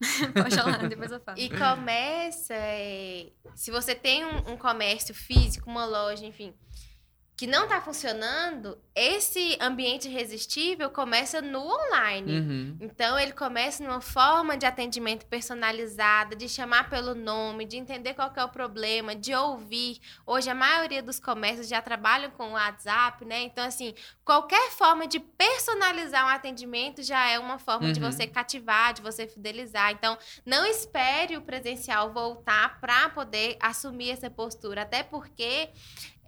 Pode 0.34 0.56
falar, 0.56 0.88
depois 0.88 1.10
eu 1.10 1.20
falo. 1.20 1.38
E 1.38 1.48
começa. 1.48 2.54
É... 2.54 3.28
Se 3.54 3.70
você 3.70 3.94
tem 3.94 4.24
um, 4.24 4.52
um 4.52 4.56
comércio 4.56 5.14
físico, 5.14 5.70
uma 5.70 5.86
loja, 5.86 6.24
enfim, 6.26 6.52
que 7.40 7.46
não 7.46 7.62
está 7.62 7.80
funcionando, 7.80 8.76
esse 8.94 9.56
ambiente 9.62 10.06
irresistível 10.06 10.90
começa 10.90 11.40
no 11.40 11.60
online. 11.60 12.38
Uhum. 12.38 12.76
Então, 12.82 13.18
ele 13.18 13.32
começa 13.32 13.82
numa 13.82 14.02
forma 14.02 14.58
de 14.58 14.66
atendimento 14.66 15.24
personalizada, 15.24 16.36
de 16.36 16.46
chamar 16.50 16.90
pelo 16.90 17.14
nome, 17.14 17.64
de 17.64 17.78
entender 17.78 18.12
qual 18.12 18.30
é 18.36 18.44
o 18.44 18.48
problema, 18.50 19.16
de 19.16 19.34
ouvir. 19.34 19.98
Hoje, 20.26 20.50
a 20.50 20.54
maioria 20.54 21.02
dos 21.02 21.18
comércios 21.18 21.66
já 21.66 21.80
trabalham 21.80 22.30
com 22.32 22.50
o 22.50 22.52
WhatsApp, 22.52 23.24
né? 23.24 23.40
Então, 23.44 23.64
assim, 23.64 23.94
qualquer 24.22 24.70
forma 24.72 25.06
de 25.06 25.18
personalizar 25.18 26.26
um 26.26 26.28
atendimento 26.28 27.02
já 27.02 27.26
é 27.26 27.38
uma 27.38 27.58
forma 27.58 27.86
uhum. 27.86 27.92
de 27.94 28.00
você 28.00 28.26
cativar, 28.26 28.92
de 28.92 29.00
você 29.00 29.26
fidelizar. 29.26 29.92
Então, 29.92 30.18
não 30.44 30.66
espere 30.66 31.38
o 31.38 31.40
presencial 31.40 32.12
voltar 32.12 32.78
para 32.82 33.08
poder 33.08 33.56
assumir 33.60 34.10
essa 34.10 34.28
postura, 34.28 34.82
até 34.82 35.02
porque 35.02 35.70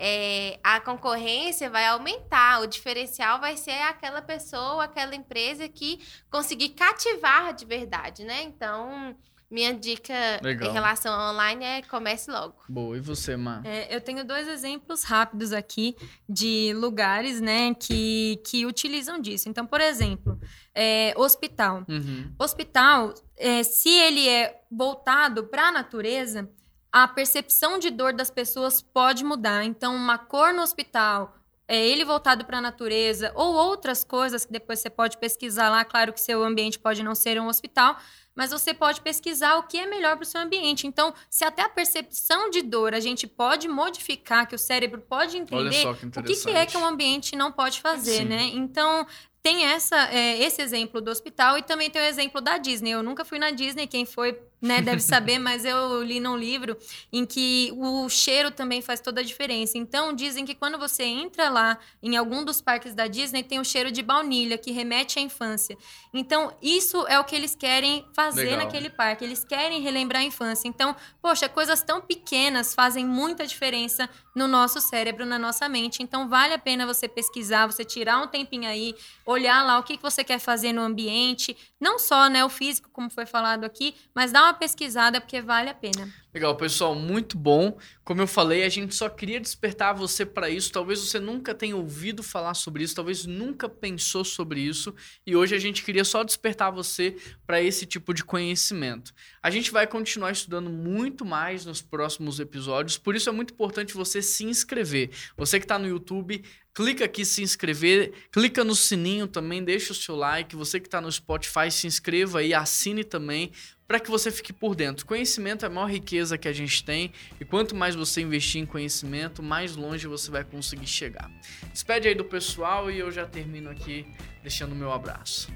é, 0.05 0.59
a 0.65 0.81
concorrência 0.81 1.71
vai 1.71 1.87
aumentar. 1.87 2.61
O 2.61 2.67
diferencial 2.67 3.41
vai 3.41 3.57
ser 3.57 3.81
aquela 3.83 4.21
pessoa, 4.21 4.83
aquela 4.83 5.15
empresa 5.15 5.69
que 5.69 6.01
conseguir 6.29 6.71
cativar 6.71 7.55
de 7.55 7.65
verdade, 7.65 8.25
né? 8.25 8.43
Então, 8.43 9.15
minha 9.49 9.73
dica 9.73 10.12
Legal. 10.43 10.69
em 10.69 10.73
relação 10.73 11.15
ao 11.15 11.33
online 11.33 11.65
é 11.65 11.83
comece 11.83 12.29
logo. 12.33 12.57
Boa, 12.69 12.97
e 12.97 13.01
você, 13.01 13.37
Mar? 13.37 13.65
É, 13.65 13.95
eu 13.95 14.01
tenho 14.01 14.25
dois 14.25 14.49
exemplos 14.49 15.05
rápidos 15.05 15.53
aqui 15.53 15.95
de 16.29 16.73
lugares, 16.75 17.41
né, 17.41 17.73
que, 17.73 18.41
que 18.45 18.67
utilizam 18.67 19.21
disso. 19.21 19.49
Então, 19.49 19.65
por 19.65 19.81
exemplo, 19.81 20.37
é, 20.75 21.15
hospital. 21.17 21.85
Uhum. 21.88 22.35
Hospital, 22.41 23.15
é, 23.38 23.62
se 23.62 23.88
ele 23.88 24.29
é 24.29 24.62
voltado 24.69 25.45
para 25.45 25.69
a 25.69 25.73
natureza, 25.73 26.51
a 26.92 27.09
percepção 27.09 27.78
de 27.78 27.90
dor 27.90 28.12
das 28.12 28.31
pessoas 28.31 28.83
pode 28.83 29.24
mudar. 29.24 29.64
Então, 29.64 29.96
uma 29.96 30.18
cor 30.18 30.52
no 30.52 30.62
hospital, 30.62 31.35
é 31.66 31.87
ele 31.87 32.05
voltado 32.05 32.44
para 32.44 32.59
a 32.59 32.61
natureza 32.61 33.33
ou 33.35 33.55
outras 33.55 34.05
coisas 34.05 34.44
que 34.44 34.52
depois 34.52 34.81
você 34.81 34.90
pode 34.90 35.16
pesquisar 35.16 35.70
lá. 35.70 35.85
Claro 35.85 36.12
que 36.12 36.20
seu 36.20 36.44
ambiente 36.44 36.78
pode 36.78 37.02
não 37.02 37.14
ser 37.14 37.40
um 37.40 37.46
hospital, 37.46 37.96
mas 38.35 38.50
você 38.50 38.74
pode 38.74 39.00
pesquisar 39.00 39.57
o 39.57 39.62
que 39.62 39.78
é 39.78 39.87
melhor 39.87 40.16
para 40.16 40.24
o 40.24 40.26
seu 40.26 40.40
ambiente. 40.40 40.87
Então, 40.87 41.14
se 41.31 41.44
até 41.44 41.62
a 41.62 41.70
percepção 41.70 42.50
de 42.50 42.61
dor 42.61 42.94
a 42.94 43.00
gente 43.00 43.26
pode 43.26 43.68
modificar, 43.68 44.46
que 44.46 44.55
o 44.55 44.59
cérebro 44.59 45.00
pode 45.00 45.38
entender 45.38 45.83
que 45.96 46.18
o 46.18 46.22
que, 46.22 46.37
que, 46.37 46.50
é 46.50 46.66
que 46.66 46.76
um 46.76 46.85
ambiente 46.85 47.35
não 47.37 47.50
pode 47.50 47.81
fazer, 47.81 48.18
Sim. 48.18 48.24
né? 48.26 48.42
Então, 48.52 49.07
tem 49.42 49.64
essa, 49.64 49.96
é, 50.11 50.42
esse 50.42 50.61
exemplo 50.61 51.00
do 51.00 51.11
hospital 51.11 51.57
e 51.57 51.62
também 51.62 51.88
tem 51.88 52.02
o 52.02 52.05
exemplo 52.05 52.40
da 52.40 52.59
Disney. 52.59 52.90
Eu 52.90 53.02
nunca 53.02 53.24
fui 53.24 53.38
na 53.38 53.50
Disney, 53.50 53.87
quem 53.87 54.05
foi 54.05 54.38
né, 54.62 54.81
deve 54.81 55.01
saber, 55.03 55.40
mas 55.40 55.64
eu 55.64 56.05
li 56.05 56.20
num 56.20 56.37
livro 56.37 56.77
em 57.12 57.27
que 57.27 57.72
o 57.77 58.09
cheiro 58.09 58.53
também 58.53 58.81
faz 58.81 59.01
toda 59.01 59.20
a 59.20 59.25
diferença. 59.25 59.77
Então, 59.77 60.14
dizem 60.14 60.46
que 60.46 60.55
quando 60.55 60.79
você 60.79 61.03
entra 61.03 61.48
lá 61.51 61.77
em 62.01 62.16
algum 62.16 62.44
dos 62.44 62.61
parques 62.61 62.94
da 62.94 63.09
Disney, 63.09 63.42
tem 63.42 63.59
o 63.59 63.64
cheiro 63.64 63.90
de 63.90 64.03
baunilha, 64.03 64.57
que 64.57 64.70
remete 64.70 65.18
à 65.18 65.22
infância. 65.22 65.77
Então, 66.14 66.57
isso 66.62 67.05
é 67.09 67.18
o 67.18 67.25
que 67.25 67.35
eles 67.35 67.57
querem 67.57 68.07
fazer 68.14 68.44
Legal. 68.44 68.59
naquele 68.59 68.88
parque. 68.88 69.25
Eles 69.25 69.44
querem 69.44 69.81
relembrar 69.81 70.22
a 70.22 70.25
infância. 70.25 70.68
Então, 70.68 70.94
poxa, 71.20 71.48
coisas 71.48 71.83
tão 71.83 72.01
pequenas 72.01 72.72
fazem 72.72 73.05
muita 73.05 73.44
diferença 73.44 74.09
no 74.35 74.46
nosso 74.46 74.81
cérebro, 74.81 75.27
na 75.27 75.38
nossa 75.38 75.68
mente. 75.68 76.03
Então, 76.03 76.29
vale 76.29 76.55
a 76.55 76.59
pena 76.59 76.87
você 76.87 77.09
pesquisar, 77.09 77.66
você 77.66 77.85
tirar 77.85 78.18
um 78.18 78.29
tempinho 78.29 78.68
aí, 78.68 78.94
olhar 79.27 79.64
lá 79.64 79.79
o 79.79 79.83
que 79.83 79.98
você 80.01 80.22
quer 80.22 80.38
fazer 80.38 80.72
no 80.72 80.83
ambiente, 80.83 81.57
não 81.81 81.98
só 81.98 82.29
né, 82.29 82.44
o 82.44 82.48
físico, 82.48 82.88
como 82.92 83.11
foi 83.11 83.27
falado 83.27 83.64
aqui, 83.64 83.94
mas 84.14 84.31
dar 84.31 84.44
uma 84.44 84.52
pesquisada 84.55 85.21
porque 85.21 85.41
vale 85.41 85.71
a 85.71 85.75
pena. 85.75 86.12
Legal, 86.35 86.57
pessoal, 86.57 86.95
muito 86.95 87.37
bom. 87.37 87.76
Como 88.03 88.22
eu 88.22 88.26
falei, 88.26 88.64
a 88.64 88.68
gente 88.70 88.95
só 88.95 89.07
queria 89.07 89.39
despertar 89.39 89.95
você 89.95 90.24
para 90.24 90.49
isso. 90.49 90.72
Talvez 90.72 90.99
você 90.99 91.20
nunca 91.20 91.55
tenha 91.55 91.76
ouvido 91.76 92.22
falar 92.22 92.55
sobre 92.55 92.83
isso, 92.83 92.95
talvez 92.95 93.26
nunca 93.26 93.68
pensou 93.68 94.24
sobre 94.24 94.59
isso, 94.59 94.95
e 95.26 95.37
hoje 95.37 95.55
a 95.55 95.59
gente 95.59 95.83
queria 95.83 96.05
só 96.05 96.24
despertar 96.24 96.70
você 96.70 97.16
para 97.47 97.61
esse 97.61 97.85
tipo 97.85 98.14
de 98.14 98.24
conhecimento. 98.24 99.12
A 99.43 99.51
gente 99.51 99.70
vai 99.70 99.87
continuar 99.87 100.30
estudando 100.30 100.70
muito 100.70 101.22
mais 101.22 101.66
nos 101.66 101.83
próximos 101.83 102.41
episódios, 102.41 102.97
por 102.97 103.14
isso 103.14 103.28
é 103.28 103.33
muito 103.33 103.53
importante 103.53 103.93
você 103.93 104.22
se 104.22 104.45
inscrever. 104.45 105.11
Você 105.37 105.59
que 105.59 105.66
está 105.66 105.78
no 105.78 105.87
YouTube, 105.87 106.43
clica 106.74 107.05
aqui 107.05 107.26
se 107.26 107.43
inscrever, 107.43 108.12
clica 108.30 108.64
no 108.64 108.74
sininho 108.74 109.28
também, 109.28 109.62
deixa 109.62 109.93
o 109.93 109.97
seu 109.97 110.16
like. 110.16 110.57
Você 110.57 110.80
que 110.80 110.89
está 110.89 111.01
no 111.01 111.12
Spotify, 111.12 111.70
se 111.70 111.87
inscreva 111.87 112.39
aí, 112.39 112.55
assine 112.55 113.05
também 113.05 113.53
para 113.93 114.01
que 114.01 114.11
você 114.11 114.30
fique 114.30 114.55
por 114.55 114.74
dentro. 114.74 115.05
Conhecimento 115.05 115.66
é 115.66 115.68
a 115.68 115.70
maior 115.70 115.91
riqueza 115.91 116.22
que 116.39 116.49
a 116.49 116.53
gente 116.53 116.85
tem 116.85 117.12
e 117.41 117.45
quanto 117.45 117.75
mais 117.75 117.95
você 117.95 118.20
investir 118.20 118.61
em 118.61 118.66
conhecimento, 118.66 119.43
mais 119.43 119.77
longe 119.77 120.07
você 120.07 120.31
vai 120.31 120.45
conseguir 120.45 120.87
chegar. 120.87 121.31
Despede 121.73 122.09
aí 122.09 122.14
do 122.14 122.25
pessoal 122.25 122.91
e 122.91 122.99
eu 122.99 123.11
já 123.11 123.27
termino 123.27 123.70
aqui 123.70 124.07
deixando 124.43 124.73
o 124.73 124.77
meu 124.77 124.93
abraço. 124.93 125.53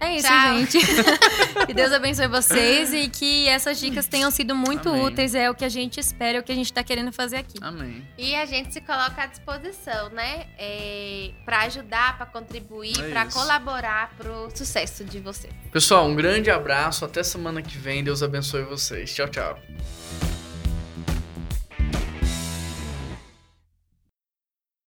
É 0.00 0.16
isso, 0.16 0.26
Tchau. 0.26 0.58
gente. 0.58 0.78
que 1.66 1.74
Deus 1.74 1.92
abençoe 1.92 2.26
vocês 2.26 2.92
e 2.94 3.06
que 3.08 3.46
essas 3.48 3.78
dicas 3.78 4.06
tenham 4.06 4.30
sido 4.30 4.56
muito 4.56 4.88
Amém. 4.88 5.04
úteis. 5.04 5.34
É 5.34 5.50
o 5.50 5.54
que 5.54 5.64
a 5.64 5.68
gente 5.68 6.00
espera, 6.00 6.38
é 6.38 6.40
o 6.40 6.42
que 6.42 6.50
a 6.50 6.54
gente 6.54 6.72
tá 6.72 6.82
querendo 6.82 7.12
fazer 7.12 7.36
aqui. 7.36 7.58
Amém. 7.60 8.02
E 8.16 8.34
a 8.34 8.46
gente 8.46 8.72
se 8.72 8.80
coloca 8.80 9.22
à 9.22 9.26
disposição, 9.26 10.08
né? 10.08 10.46
É, 10.58 11.32
para 11.44 11.60
ajudar, 11.64 12.16
para 12.16 12.26
contribuir, 12.26 12.98
É 12.98 13.10
para 13.10 13.26
colaborar 13.26 14.14
pro 14.16 14.48
sucesso 14.54 15.04
de 15.04 15.20
você. 15.20 15.50
Pessoal, 15.70 16.06
um 16.06 16.14
grande 16.16 16.50
abraço. 16.50 17.04
Até 17.04 17.22
semana 17.22 17.60
que 17.60 17.76
vem. 17.76 18.02
Deus 18.02 18.22
abençoe 18.22 18.62
vocês. 18.62 19.14
Tchau, 19.14 19.28
tchau. 19.28 20.29